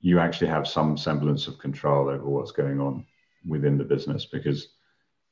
you 0.00 0.18
actually 0.18 0.48
have 0.48 0.68
some 0.68 0.96
semblance 0.96 1.46
of 1.46 1.58
control 1.58 2.08
over 2.08 2.24
what's 2.24 2.52
going 2.52 2.80
on 2.80 3.04
within 3.46 3.78
the 3.78 3.84
business. 3.84 4.26
Because 4.26 4.68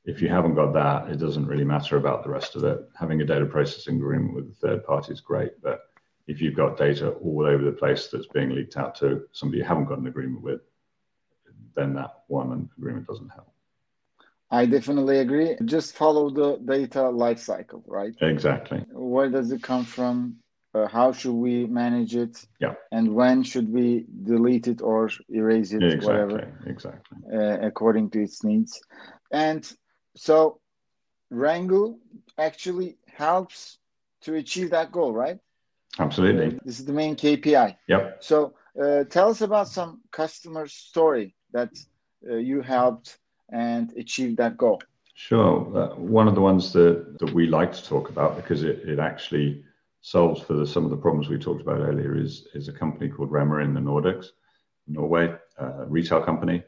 if 0.05 0.21
you 0.21 0.29
haven't 0.29 0.55
got 0.55 0.73
that, 0.73 1.09
it 1.09 1.17
doesn't 1.17 1.47
really 1.47 1.63
matter 1.63 1.97
about 1.97 2.23
the 2.23 2.29
rest 2.29 2.55
of 2.55 2.63
it. 2.63 2.79
Having 2.97 3.21
a 3.21 3.25
data 3.25 3.45
processing 3.45 3.97
agreement 3.97 4.35
with 4.35 4.49
a 4.49 4.53
third 4.53 4.85
party 4.85 5.13
is 5.13 5.21
great, 5.21 5.61
but 5.61 5.81
if 6.27 6.41
you've 6.41 6.55
got 6.55 6.77
data 6.77 7.09
all 7.09 7.45
over 7.45 7.63
the 7.63 7.71
place 7.71 8.07
that's 8.07 8.27
being 8.27 8.49
leaked 8.49 8.77
out 8.77 8.95
to 8.95 9.25
somebody 9.31 9.59
you 9.59 9.65
haven't 9.65 9.85
got 9.85 9.99
an 9.99 10.07
agreement 10.07 10.41
with, 10.41 10.61
then 11.75 11.93
that 11.93 12.23
one 12.27 12.69
agreement 12.77 13.05
doesn't 13.05 13.29
help. 13.29 13.54
I 14.55 14.65
definitely 14.65 15.19
agree. 15.19 15.57
Just 15.65 15.95
follow 15.95 16.29
the 16.29 16.49
data 16.75 17.01
lifecycle, 17.23 17.81
right? 17.85 18.15
Exactly. 18.21 18.79
Where 19.13 19.29
does 19.29 19.51
it 19.51 19.61
come 19.61 19.83
from? 19.83 20.37
Uh, 20.73 20.87
how 20.87 21.11
should 21.11 21.37
we 21.47 21.65
manage 21.65 22.15
it? 22.15 22.35
Yeah. 22.59 22.75
And 22.91 23.13
when 23.19 23.43
should 23.43 23.69
we 23.79 24.05
delete 24.31 24.67
it 24.73 24.81
or 24.81 25.09
erase 25.29 25.73
it? 25.73 25.83
Exactly. 25.83 26.07
Whatever. 26.07 26.39
Exactly. 26.73 27.17
Uh, 27.37 27.57
according 27.69 28.11
to 28.11 28.23
its 28.23 28.43
needs. 28.43 28.79
And 29.31 29.61
so 30.15 30.61
Rangu 31.33 31.97
actually 32.37 32.97
helps 33.23 33.77
to 34.21 34.35
achieve 34.35 34.69
that 34.71 34.91
goal, 34.91 35.11
right? 35.13 35.39
Absolutely. 35.99 36.47
Uh, 36.47 36.59
this 36.65 36.79
is 36.79 36.85
the 36.85 36.93
main 37.01 37.15
KPI. 37.15 37.75
Yep. 37.87 38.23
So 38.29 38.53
uh, 38.81 39.03
tell 39.15 39.29
us 39.29 39.41
about 39.41 39.67
some 39.67 40.01
customer 40.11 40.65
story 40.67 41.35
that 41.51 41.71
uh, 42.29 42.35
you 42.35 42.61
helped 42.61 43.17
and 43.49 43.93
achieve 43.97 44.35
that 44.37 44.57
goal. 44.57 44.81
Sure. 45.13 45.71
Uh, 45.75 45.95
one 45.95 46.27
of 46.27 46.35
the 46.35 46.41
ones 46.41 46.73
that, 46.73 47.17
that 47.19 47.33
we 47.33 47.47
like 47.47 47.71
to 47.73 47.85
talk 47.85 48.09
about 48.09 48.35
because 48.35 48.63
it, 48.63 48.79
it 48.87 48.99
actually 48.99 49.63
solves 50.01 50.41
for 50.41 50.53
the, 50.53 50.67
some 50.67 50.83
of 50.83 50.91
the 50.91 50.97
problems 50.97 51.29
we 51.29 51.37
talked 51.37 51.61
about 51.61 51.79
earlier 51.79 52.15
is, 52.17 52.47
is 52.53 52.67
a 52.67 52.73
company 52.73 53.09
called 53.09 53.31
Rema 53.31 53.57
in 53.57 53.73
the 53.73 53.79
Nordics, 53.79 54.27
Norway, 54.87 55.33
a 55.57 55.85
retail 55.85 56.21
company, 56.21 56.63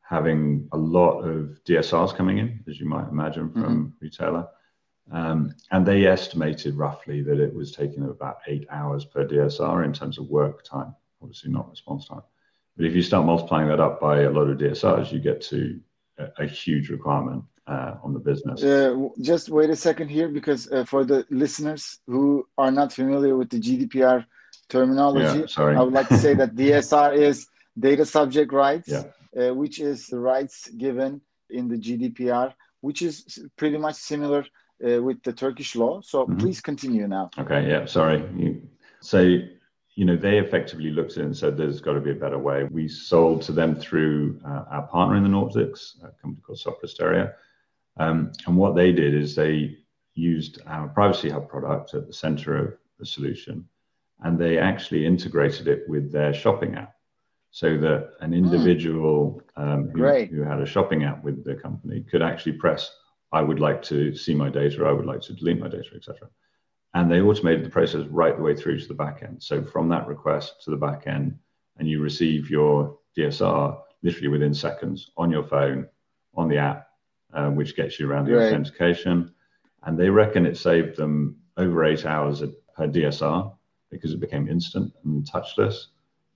having 0.00 0.68
a 0.72 0.76
lot 0.76 1.20
of 1.20 1.58
DSRs 1.66 2.14
coming 2.14 2.38
in, 2.38 2.64
as 2.68 2.78
you 2.78 2.86
might 2.86 3.08
imagine 3.08 3.52
from 3.52 3.62
mm-hmm. 3.62 3.88
retailer. 4.00 4.46
Um, 5.10 5.54
and 5.70 5.84
they 5.84 6.06
estimated 6.06 6.76
roughly 6.76 7.22
that 7.22 7.40
it 7.40 7.52
was 7.52 7.72
taking 7.72 8.04
about 8.04 8.38
eight 8.46 8.66
hours 8.70 9.04
per 9.04 9.26
DSR 9.26 9.84
in 9.84 9.92
terms 9.92 10.18
of 10.18 10.28
work 10.28 10.64
time, 10.64 10.94
obviously 11.20 11.50
not 11.50 11.68
response 11.68 12.06
time. 12.06 12.22
But 12.76 12.86
if 12.86 12.94
you 12.94 13.02
start 13.02 13.26
multiplying 13.26 13.68
that 13.68 13.80
up 13.80 14.00
by 14.00 14.22
a 14.22 14.30
lot 14.30 14.48
of 14.48 14.58
DSRs, 14.58 15.12
you 15.12 15.18
get 15.18 15.42
to 15.42 15.80
a, 16.18 16.42
a 16.42 16.46
huge 16.46 16.88
requirement 16.90 17.44
uh, 17.66 17.94
on 18.02 18.12
the 18.12 18.18
business. 18.18 18.62
Uh, 18.62 19.08
just 19.20 19.48
wait 19.48 19.70
a 19.70 19.76
second 19.76 20.08
here, 20.08 20.28
because 20.28 20.70
uh, 20.70 20.84
for 20.84 21.04
the 21.04 21.26
listeners 21.30 22.00
who 22.06 22.46
are 22.58 22.70
not 22.70 22.92
familiar 22.92 23.36
with 23.36 23.50
the 23.50 23.60
GDPR 23.60 24.24
terminology, 24.68 25.40
yeah, 25.40 25.46
sorry. 25.46 25.76
I 25.76 25.82
would 25.82 25.92
like 25.92 26.08
to 26.08 26.18
say 26.18 26.34
that 26.34 26.54
DSR 26.54 27.16
is 27.28 27.46
data 27.78 28.04
subject 28.04 28.52
rights, 28.52 28.88
yeah. 28.88 29.04
Uh, 29.34 29.54
which 29.54 29.80
is 29.80 30.06
the 30.08 30.18
rights 30.18 30.68
given 30.70 31.20
in 31.48 31.68
the 31.68 31.76
GDPR, 31.76 32.52
which 32.80 33.00
is 33.00 33.38
pretty 33.56 33.78
much 33.78 33.94
similar 33.94 34.44
uh, 34.86 35.02
with 35.02 35.22
the 35.22 35.32
Turkish 35.32 35.74
law. 35.76 36.00
So 36.02 36.26
mm-hmm. 36.26 36.38
please 36.38 36.60
continue 36.60 37.06
now. 37.08 37.30
Okay, 37.38 37.68
yeah, 37.68 37.86
sorry. 37.86 38.18
You, 38.36 38.62
so, 39.00 39.38
you 39.94 40.04
know, 40.04 40.16
they 40.16 40.38
effectively 40.38 40.90
looked 40.90 41.12
at 41.12 41.18
it 41.18 41.24
and 41.24 41.36
said 41.36 41.56
there's 41.56 41.80
got 41.80 41.94
to 41.94 42.00
be 42.00 42.12
a 42.12 42.14
better 42.14 42.38
way. 42.38 42.64
We 42.64 42.88
sold 42.88 43.42
to 43.42 43.52
them 43.52 43.74
through 43.74 44.40
uh, 44.44 44.64
our 44.70 44.86
partner 44.86 45.16
in 45.16 45.22
the 45.22 45.28
Nordics, 45.28 46.02
a 46.02 46.10
company 46.20 46.42
called 46.44 46.58
Sopra 46.58 46.86
Steria. 46.86 47.34
Um, 47.98 48.32
and 48.46 48.56
what 48.56 48.74
they 48.74 48.92
did 48.92 49.14
is 49.14 49.34
they 49.34 49.76
used 50.14 50.60
our 50.66 50.88
Privacy 50.88 51.28
Hub 51.28 51.48
product 51.48 51.94
at 51.94 52.06
the 52.06 52.12
center 52.12 52.56
of 52.56 52.74
the 52.98 53.04
solution, 53.04 53.68
and 54.20 54.38
they 54.38 54.58
actually 54.58 55.04
integrated 55.04 55.68
it 55.68 55.86
with 55.88 56.10
their 56.10 56.32
shopping 56.32 56.74
app 56.74 56.94
so 57.50 57.76
that 57.76 58.12
an 58.20 58.30
hmm. 58.30 58.38
individual 58.38 59.42
mm. 59.58 59.62
um, 59.62 59.90
who, 59.90 60.36
who, 60.36 60.42
had 60.42 60.60
a 60.60 60.66
shopping 60.66 61.04
app 61.04 61.22
with 61.22 61.44
the 61.44 61.54
company 61.54 62.02
could 62.10 62.22
actually 62.22 62.52
press 62.52 62.90
I 63.32 63.42
would 63.42 63.60
like 63.60 63.82
to 63.84 64.14
see 64.14 64.34
my 64.34 64.50
data, 64.50 64.84
I 64.84 64.92
would 64.92 65.06
like 65.06 65.22
to 65.22 65.32
delete 65.32 65.58
my 65.58 65.68
data, 65.68 65.88
etc. 65.94 66.28
And 66.94 67.10
they 67.10 67.20
automated 67.20 67.64
the 67.64 67.70
process 67.70 68.06
right 68.06 68.36
the 68.36 68.42
way 68.42 68.54
through 68.54 68.78
to 68.80 68.88
the 68.88 68.94
back 68.94 69.22
end. 69.22 69.42
So 69.42 69.64
from 69.64 69.88
that 69.88 70.06
request 70.06 70.62
to 70.64 70.70
the 70.70 70.76
back 70.76 71.06
end, 71.06 71.38
and 71.78 71.88
you 71.88 72.00
receive 72.00 72.50
your 72.50 72.98
DSR 73.16 73.80
literally 74.02 74.28
within 74.28 74.52
seconds 74.52 75.10
on 75.16 75.30
your 75.30 75.44
phone, 75.44 75.88
on 76.34 76.48
the 76.48 76.58
app, 76.58 76.88
uh, 77.32 77.48
which 77.48 77.76
gets 77.76 77.98
you 77.98 78.10
around 78.10 78.26
the 78.26 78.34
right. 78.34 78.48
authentication. 78.48 79.32
And 79.84 79.98
they 79.98 80.10
reckon 80.10 80.46
it 80.46 80.56
saved 80.56 80.96
them 80.96 81.36
over 81.56 81.84
eight 81.84 82.04
hours 82.04 82.42
per 82.76 82.88
DSR 82.88 83.54
because 83.90 84.12
it 84.12 84.20
became 84.20 84.48
instant 84.48 84.92
and 85.04 85.24
touchless. 85.24 85.86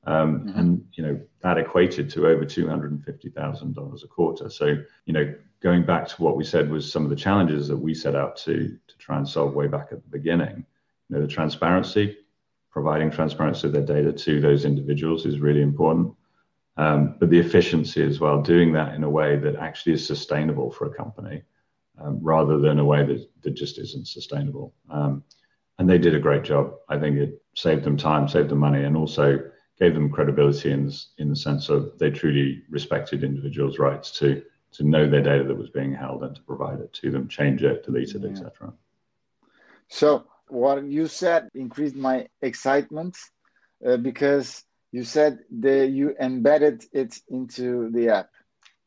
Um, 0.05 0.41
mm-hmm. 0.41 0.59
And 0.59 0.85
you 0.95 1.03
know 1.03 1.21
that 1.43 1.59
equated 1.59 2.09
to 2.11 2.29
over 2.29 2.45
two 2.45 2.69
hundred 2.69 2.93
and 2.93 3.05
fifty 3.05 3.29
thousand 3.29 3.75
dollars 3.75 4.05
a 4.05 4.09
quarter. 4.09 4.49
So 4.49 4.77
you 5.05 5.13
know 5.13 5.35
going 5.63 5.85
back 5.85 6.07
to 6.09 6.23
what 6.23 6.37
we 6.37 6.45
said 6.45 6.71
was 6.71 6.91
some 6.91 7.05
of 7.05 7.11
the 7.11 7.17
challenges 7.17 7.69
that 7.69 7.77
we 7.77 7.95
set 7.95 8.15
out 8.15 8.37
to 8.37 8.77
to 8.87 8.99
try 8.99 9.17
and 9.17 9.29
solve 9.29 9.55
way 9.55 9.67
back 9.67 9.89
at 9.93 10.03
the 10.03 10.11
beginning. 10.11 10.65
You 11.09 11.17
know, 11.17 11.23
the 11.23 11.29
transparency, 11.29 12.19
providing 12.71 13.11
transparency 13.11 13.67
of 13.67 13.73
their 13.73 13.85
data 13.85 14.13
to 14.13 14.41
those 14.41 14.65
individuals 14.65 15.25
is 15.25 15.41
really 15.41 15.63
important. 15.63 16.13
Um, 16.77 17.17
but 17.19 17.31
the 17.31 17.39
efficiency 17.39 18.03
as 18.03 18.21
well, 18.21 18.43
doing 18.43 18.73
that 18.75 18.95
in 18.95 19.03
a 19.03 19.11
way 19.11 19.37
that 19.37 19.57
actually 19.57 19.95
is 19.95 20.07
sustainable 20.07 20.71
for 20.71 20.87
a 20.87 20.95
company, 20.95 21.43
um, 21.99 22.19
rather 22.23 22.59
than 22.59 22.79
a 22.79 22.85
way 22.85 23.05
that, 23.05 23.27
that 23.43 23.55
just 23.55 23.79
isn't 23.79 24.07
sustainable. 24.07 24.75
Um, 24.91 25.25
and 25.79 25.89
they 25.89 25.99
did 25.99 26.15
a 26.15 26.21
great 26.21 26.43
job. 26.43 26.75
I 26.89 26.99
think 26.99 27.17
it 27.17 27.43
saved 27.55 27.85
them 27.85 27.97
time, 27.97 28.29
saved 28.29 28.51
them 28.51 28.59
money, 28.59 28.85
and 28.85 28.97
also 28.97 29.43
gave 29.79 29.95
them 29.95 30.11
credibility 30.11 30.71
in, 30.71 30.93
in 31.19 31.29
the 31.29 31.37
sense 31.37 31.69
of 31.69 31.99
they 31.99 32.11
truly 32.11 32.63
respected 32.71 33.25
individuals' 33.25 33.79
rights 33.79 34.11
to 34.19 34.43
to 34.77 34.85
know 34.85 35.09
their 35.09 35.23
data 35.23 35.45
that 35.45 35.57
was 35.57 35.71
being 35.71 35.93
held 35.93 36.23
and 36.23 36.35
to 36.35 36.43
provide 36.43 36.81
it 36.81 36.93
to 36.95 37.11
them, 37.11 37.29
change 37.29 37.63
it, 37.63 37.85
delete 37.85 38.15
it, 38.15 38.23
yeah. 38.23 38.31
etc. 38.31 38.73
So 39.89 40.27
what 40.49 40.85
you 40.85 41.07
said 41.07 41.49
increased 41.55 41.97
my 41.97 42.29
excitement 42.43 43.17
uh, 43.87 43.97
because 43.97 44.65
you 44.93 45.05
said 45.05 45.41
that 45.61 45.89
you 45.89 46.15
embedded 46.21 46.85
it 46.93 47.19
into 47.29 47.91
the 47.91 48.09
app. 48.11 48.31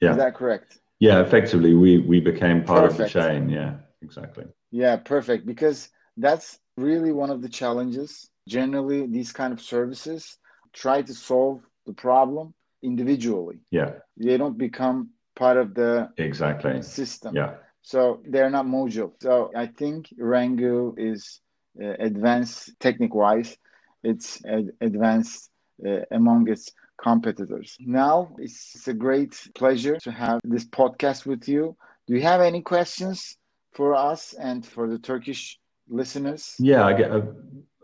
Yeah. 0.02 0.12
Is 0.12 0.17
that 0.17 0.36
correct? 0.36 0.80
Yeah, 0.99 1.21
effectively, 1.21 1.73
we 1.73 1.99
we 1.99 2.19
became 2.19 2.63
part 2.63 2.89
perfect. 2.89 3.15
of 3.15 3.23
the 3.23 3.30
chain. 3.30 3.49
Yeah, 3.49 3.75
exactly. 4.02 4.45
Yeah, 4.71 4.97
perfect. 4.97 5.45
Because 5.45 5.89
that's 6.17 6.60
really 6.78 7.12
one 7.12 7.30
of 7.30 7.41
the 7.41 7.49
challenges. 7.49 8.30
Generally, 8.47 9.08
these 9.08 9.32
kind 9.32 9.54
of 9.54 9.62
services 9.62 10.38
try 10.73 11.02
to 11.02 11.13
solve 11.13 11.62
the 11.86 11.93
problem 11.93 12.54
individually. 12.82 13.60
Yeah, 13.71 13.91
they 14.17 14.38
don't 14.38 14.58
become 14.58 15.12
part 15.39 15.58
of 15.58 15.73
the 15.73 16.10
exactly 16.17 16.82
system. 16.82 17.36
Yeah. 17.36 17.52
So 17.82 18.21
they're 18.32 18.54
not 18.58 18.65
modular. 18.65 19.12
So 19.21 19.52
I 19.56 19.67
think 19.80 19.99
Rangu 20.19 20.93
is 20.97 21.41
uh, 21.82 21.95
advanced 22.10 22.60
technique 22.80 23.15
wise. 23.15 23.58
It's 24.04 24.30
ad- 24.45 24.73
advanced 24.82 25.49
uh, 25.88 26.02
among 26.12 26.49
its 26.49 26.65
competitors. 27.02 27.78
Now 27.80 28.15
it's, 28.38 28.75
it's 28.75 28.88
a 28.88 28.93
great 28.93 29.34
pleasure 29.56 29.97
to 30.06 30.12
have 30.12 30.39
this 30.43 30.65
podcast 30.65 31.25
with 31.25 31.47
you. 31.47 31.75
Do 32.08 32.15
you 32.15 32.21
have 32.21 32.41
any 32.41 32.62
questions 32.62 33.38
for 33.78 33.95
us 33.95 34.34
and 34.49 34.65
for 34.65 34.89
the 34.91 34.99
Turkish 34.99 35.58
listeners? 35.88 36.56
Yeah, 36.60 36.84
I 36.86 36.93
get 36.93 37.12
a, 37.12 37.21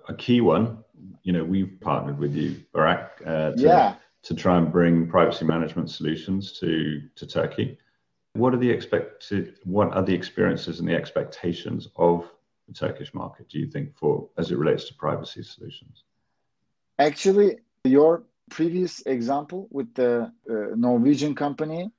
a 0.10 0.16
key 0.16 0.42
one. 0.42 0.66
You 1.24 1.34
know, 1.34 1.44
we've 1.44 1.74
partnered 1.80 2.20
with 2.20 2.34
you, 2.36 2.50
Barak, 2.74 3.22
uh, 3.26 3.52
to, 3.52 3.68
yeah 3.70 3.96
to 4.26 4.34
try 4.34 4.58
and 4.58 4.72
bring 4.72 5.08
privacy 5.08 5.46
management 5.46 5.90
solutions 5.90 6.52
to, 6.60 7.02
to 7.16 7.28
Turkey. 7.28 7.78
What 8.34 8.54
are 8.54 8.58
the 8.58 8.70
expected, 8.70 9.60
what 9.64 9.94
are 9.94 10.04
the 10.04 10.14
experiences 10.14 10.80
and 10.80 10.90
the 10.90 10.96
expectations 10.96 11.88
of 11.96 12.30
the 12.68 12.74
Turkish 12.74 13.14
market, 13.14 13.48
do 13.50 13.60
you 13.60 13.68
think, 13.68 13.96
for 13.96 14.28
as 14.38 14.52
it 14.52 14.58
relates 14.58 14.86
to 14.86 14.96
privacy 14.96 15.44
solutions? 15.44 16.04
Actually, 16.98 17.60
your 17.84 18.24
previous 18.50 19.02
example 19.06 19.68
with 19.70 19.94
the 19.94 20.32
uh, 20.50 20.54
Norwegian 20.76 21.36
company 21.36 21.92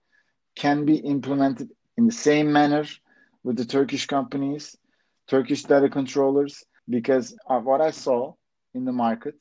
can 0.56 0.84
be 0.84 0.96
implemented 0.96 1.70
in 1.96 2.06
the 2.06 2.12
same 2.12 2.52
manner 2.52 2.84
with 3.44 3.56
the 3.56 3.64
Turkish 3.64 4.06
companies, 4.06 4.76
Turkish 5.28 5.62
data 5.62 5.88
controllers, 5.88 6.64
because 6.88 7.36
of 7.46 7.64
what 7.64 7.80
I 7.80 7.92
saw 7.92 8.34
in 8.74 8.84
the 8.84 8.92
market 8.92 9.36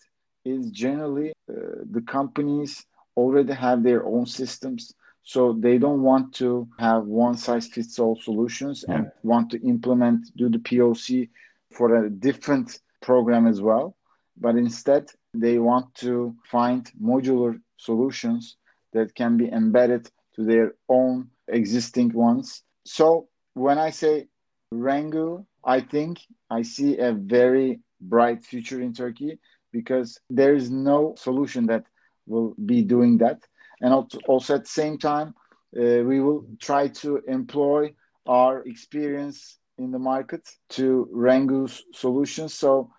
is 0.45 0.69
generally 0.71 1.33
uh, 1.49 1.53
the 1.91 2.01
companies 2.01 2.85
already 3.17 3.53
have 3.53 3.83
their 3.83 4.05
own 4.05 4.25
systems 4.25 4.93
so 5.23 5.53
they 5.53 5.77
don't 5.77 6.03
want 6.03 6.33
to 6.35 6.67
have 6.77 7.05
one 7.05 7.35
size 7.35 7.67
fits 7.67 7.97
all 7.97 8.15
solutions 8.21 8.85
yeah. 8.87 8.95
and 8.95 9.11
want 9.23 9.49
to 9.49 9.59
implement 9.67 10.19
do 10.37 10.49
the 10.49 10.59
poc 10.59 11.29
for 11.71 12.05
a 12.05 12.09
different 12.09 12.79
program 13.01 13.47
as 13.47 13.61
well 13.61 13.95
but 14.37 14.55
instead 14.55 15.09
they 15.33 15.57
want 15.57 15.93
to 15.95 16.35
find 16.45 16.91
modular 17.01 17.59
solutions 17.77 18.57
that 18.93 19.13
can 19.15 19.37
be 19.37 19.47
embedded 19.51 20.09
to 20.35 20.43
their 20.43 20.73
own 20.89 21.29
existing 21.47 22.13
ones. 22.13 22.63
So 22.85 23.27
when 23.53 23.77
I 23.77 23.89
say 23.89 24.27
Rangu, 24.73 25.45
I 25.63 25.81
think 25.81 26.19
I 26.49 26.61
see 26.61 26.97
a 26.97 27.11
very 27.13 27.79
bright 28.01 28.43
future 28.43 28.81
in 28.81 28.93
Turkey 28.93 29.39
because 29.75 30.09
there 30.29 30.55
is 30.55 30.71
no 30.71 31.13
solution 31.17 31.65
that 31.67 31.83
will 32.25 32.55
be 32.73 32.81
doing 32.81 33.17
that. 33.17 33.39
And 33.81 33.93
also 34.27 34.55
at 34.55 34.63
the 34.63 34.77
same 34.81 34.97
time, 34.97 35.29
uh, 35.77 36.01
we 36.11 36.21
will 36.21 36.45
try 36.59 36.87
to 37.03 37.09
employ 37.27 37.93
our 38.25 38.63
experience 38.73 39.59
in 39.77 39.91
the 39.91 39.99
market 39.99 40.43
to 40.77 41.09
Rangu's 41.11 41.83
solutions. 41.93 42.53
So 42.53 42.89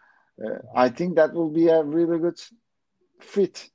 uh, 0.44 0.58
I 0.84 0.90
think 0.90 1.16
that 1.16 1.32
will 1.32 1.50
be 1.50 1.68
a 1.68 1.82
really 1.82 2.18
good 2.18 2.40
fit. 3.20 3.70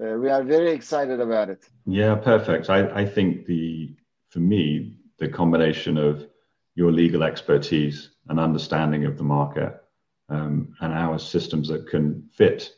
Uh, 0.00 0.14
we 0.22 0.30
are 0.30 0.44
very 0.44 0.70
excited 0.70 1.20
about 1.20 1.50
it. 1.50 1.62
Yeah, 1.86 2.14
perfect. 2.14 2.70
I, 2.70 2.80
I 3.02 3.04
think 3.04 3.46
the 3.46 3.96
for 4.30 4.40
me 4.40 4.96
the 5.18 5.28
combination 5.28 5.98
of 5.98 6.26
your 6.74 6.92
legal 6.92 7.22
expertise 7.22 8.10
and 8.28 8.38
understanding 8.38 9.04
of 9.04 9.18
the 9.18 9.24
market 9.24 9.81
um, 10.28 10.74
and 10.80 10.92
our 10.92 11.18
systems 11.18 11.68
that 11.68 11.88
can 11.88 12.28
fit 12.32 12.70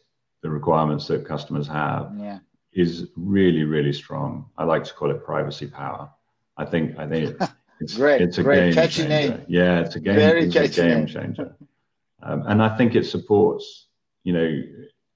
the 0.42 0.50
requirements 0.50 1.07
that 1.07 1.26
customers 1.26 1.66
have 1.66 2.12
yeah. 2.18 2.38
is 2.72 3.09
really 3.16 3.64
really 3.64 3.92
strong. 3.92 4.46
I 4.59 4.64
like 4.64 4.85
to 4.85 4.92
call 4.92 5.11
it 5.11 5.24
privacy 5.24 5.66
power. 5.66 6.11
I 6.57 6.64
think 6.64 6.98
I 6.98 7.07
think 7.07 7.37
it's 7.80 7.94
great. 7.96 8.20
It's 8.20 8.38
a 8.38 8.42
great. 8.42 8.66
game 8.66 8.74
catchy 8.74 9.02
changer. 9.02 9.37
Name. 9.37 9.46
Yeah, 9.48 9.80
it's 9.80 9.96
a 9.96 10.00
game. 10.00 10.16
Very 10.16 10.44
it's 10.44 10.57
a 10.57 10.68
game 10.68 10.98
name. 10.98 11.07
changer. 11.07 11.57
Um, 12.22 12.44
and 12.46 12.62
I 12.62 12.76
think 12.76 12.94
it 12.94 13.07
supports. 13.07 13.87
You 14.22 14.33
know, 14.33 14.62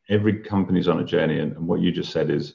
every 0.09 0.41
company's 0.41 0.89
on 0.89 1.01
a 1.01 1.05
journey, 1.05 1.39
and, 1.39 1.57
and 1.57 1.67
what 1.67 1.81
you 1.81 1.93
just 1.93 2.13
said 2.13 2.31
is 2.31 2.55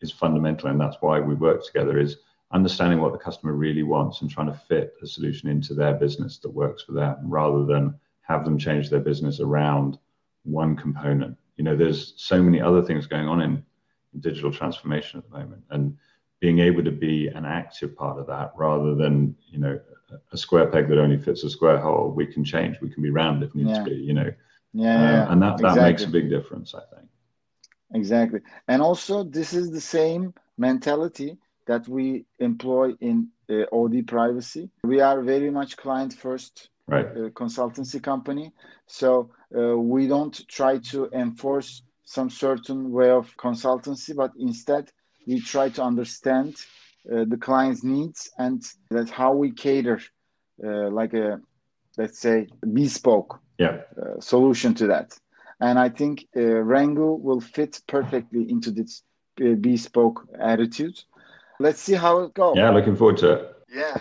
is 0.00 0.10
fundamental, 0.10 0.68
and 0.68 0.80
that's 0.80 0.96
why 1.00 1.20
we 1.20 1.34
work 1.34 1.64
together. 1.64 1.98
Is 1.98 2.16
understanding 2.52 3.00
what 3.00 3.12
the 3.12 3.18
customer 3.18 3.52
really 3.52 3.82
wants 3.82 4.22
and 4.22 4.30
trying 4.30 4.46
to 4.46 4.60
fit 4.68 4.94
a 5.02 5.06
solution 5.06 5.48
into 5.48 5.74
their 5.74 5.94
business 5.94 6.38
that 6.38 6.50
works 6.50 6.82
for 6.82 6.92
them 6.92 7.16
rather 7.24 7.64
than 7.64 7.98
have 8.26 8.44
them 8.44 8.58
change 8.58 8.90
their 8.90 9.00
business 9.00 9.40
around 9.40 9.98
one 10.44 10.76
component. 10.76 11.36
You 11.56 11.64
know, 11.64 11.76
there's 11.76 12.14
so 12.16 12.42
many 12.42 12.60
other 12.60 12.82
things 12.82 13.06
going 13.06 13.28
on 13.28 13.40
in, 13.40 13.64
in 14.12 14.20
digital 14.20 14.52
transformation 14.52 15.18
at 15.18 15.30
the 15.30 15.38
moment. 15.38 15.62
And 15.70 15.96
being 16.40 16.58
able 16.58 16.84
to 16.84 16.90
be 16.90 17.28
an 17.28 17.44
active 17.44 17.96
part 17.96 18.18
of 18.18 18.26
that 18.26 18.52
rather 18.56 18.94
than, 18.94 19.34
you 19.48 19.58
know, 19.58 19.80
a 20.32 20.36
square 20.36 20.66
peg 20.66 20.88
that 20.88 20.98
only 20.98 21.18
fits 21.18 21.44
a 21.44 21.50
square 21.50 21.78
hole, 21.78 22.10
we 22.10 22.26
can 22.26 22.44
change, 22.44 22.80
we 22.80 22.90
can 22.90 23.02
be 23.02 23.10
round 23.10 23.42
if 23.42 23.54
needs 23.54 23.70
yeah. 23.70 23.84
be, 23.84 23.94
you 23.94 24.12
know. 24.12 24.30
Yeah, 24.72 24.96
um, 24.96 25.02
yeah, 25.02 25.32
and 25.32 25.42
that, 25.42 25.58
that 25.58 25.68
exactly. 25.68 25.82
makes 25.82 26.04
a 26.04 26.08
big 26.08 26.30
difference, 26.30 26.74
I 26.74 26.82
think. 26.94 27.08
Exactly. 27.94 28.40
And 28.68 28.82
also 28.82 29.22
this 29.22 29.52
is 29.52 29.70
the 29.70 29.80
same 29.80 30.34
mentality 30.58 31.38
that 31.66 31.88
we 31.88 32.26
employ 32.38 32.92
in 33.00 33.28
uh, 33.48 33.64
OD 33.72 34.06
privacy. 34.06 34.70
We 34.82 35.00
are 35.00 35.22
very 35.22 35.50
much 35.50 35.76
client 35.76 36.12
first 36.12 36.68
right. 36.86 37.06
consultancy 37.34 38.02
company. 38.02 38.52
So 38.86 39.30
uh, 39.56 39.76
we 39.76 40.06
don't 40.06 40.46
try 40.48 40.78
to 40.90 41.08
enforce 41.12 41.82
some 42.04 42.30
certain 42.30 42.90
way 42.90 43.10
of 43.10 43.34
consultancy, 43.36 44.14
but 44.14 44.32
instead 44.38 44.90
we 45.26 45.40
try 45.40 45.70
to 45.70 45.82
understand 45.82 46.56
uh, 47.10 47.24
the 47.26 47.36
client's 47.36 47.82
needs 47.82 48.30
and 48.38 48.62
that's 48.90 49.10
how 49.10 49.32
we 49.32 49.50
cater 49.50 50.00
uh, 50.62 50.90
like 50.90 51.14
a 51.14 51.40
let's 51.96 52.18
say 52.18 52.46
bespoke 52.72 53.40
yeah. 53.58 53.80
Uh, 53.96 54.20
solution 54.20 54.74
to 54.74 54.86
that. 54.88 55.16
And 55.60 55.78
I 55.78 55.88
think 55.88 56.26
uh, 56.36 56.40
Rangu 56.40 57.20
will 57.20 57.40
fit 57.40 57.80
perfectly 57.86 58.50
into 58.50 58.70
this 58.70 59.02
bespoke 59.36 60.26
attitude 60.40 60.98
let's 61.60 61.80
see 61.80 61.94
how 61.94 62.20
it 62.20 62.34
goes. 62.34 62.56
Yeah, 62.56 62.70
looking 62.70 62.96
forward 62.96 63.18
to 63.18 63.32
it. 63.32 63.56
Yeah. 63.72 64.00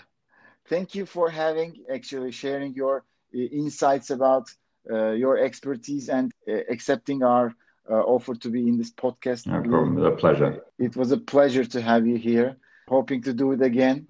Thank 0.67 0.95
you 0.95 1.06
for 1.06 1.30
having 1.30 1.84
actually 1.93 2.32
sharing 2.32 2.73
your 2.73 3.04
uh, 3.36 3.38
insights 3.38 4.10
about 4.10 4.47
uh, 4.89 5.12
your 5.12 5.38
expertise 5.38 6.10
and 6.10 6.32
uh, 6.47 6.54
accepting 6.69 7.23
our 7.23 7.56
uh, 7.89 7.95
offer 7.95 8.36
to 8.36 8.49
be 8.49 8.67
in 8.67 8.78
this 8.78 8.91
podcast. 8.91 9.47
No 9.47 9.62
problem. 9.62 10.04
A 10.06 10.12
pleasure. 10.15 10.62
It 10.80 10.95
was 10.95 11.12
a 11.12 11.17
pleasure 11.17 11.65
to 11.65 11.82
have 11.82 12.08
you 12.08 12.15
here. 12.15 12.58
Hoping 12.88 13.21
to 13.23 13.34
do 13.34 13.52
it 13.52 13.62
again. 13.62 14.08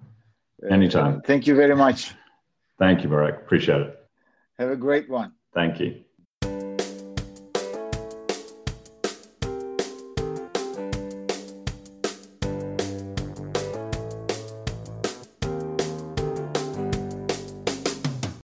Uh, 0.62 0.72
Anytime. 0.72 1.22
thank 1.22 1.46
you 1.46 1.54
very 1.54 1.76
much. 1.76 2.14
Thank 2.78 3.02
you, 3.02 3.08
Marek. 3.08 3.36
Appreciate 3.36 3.80
it. 3.80 3.98
Have 4.58 4.70
a 4.70 4.76
great 4.76 5.08
one. 5.08 5.32
Thank 5.52 5.80
you. 5.80 6.04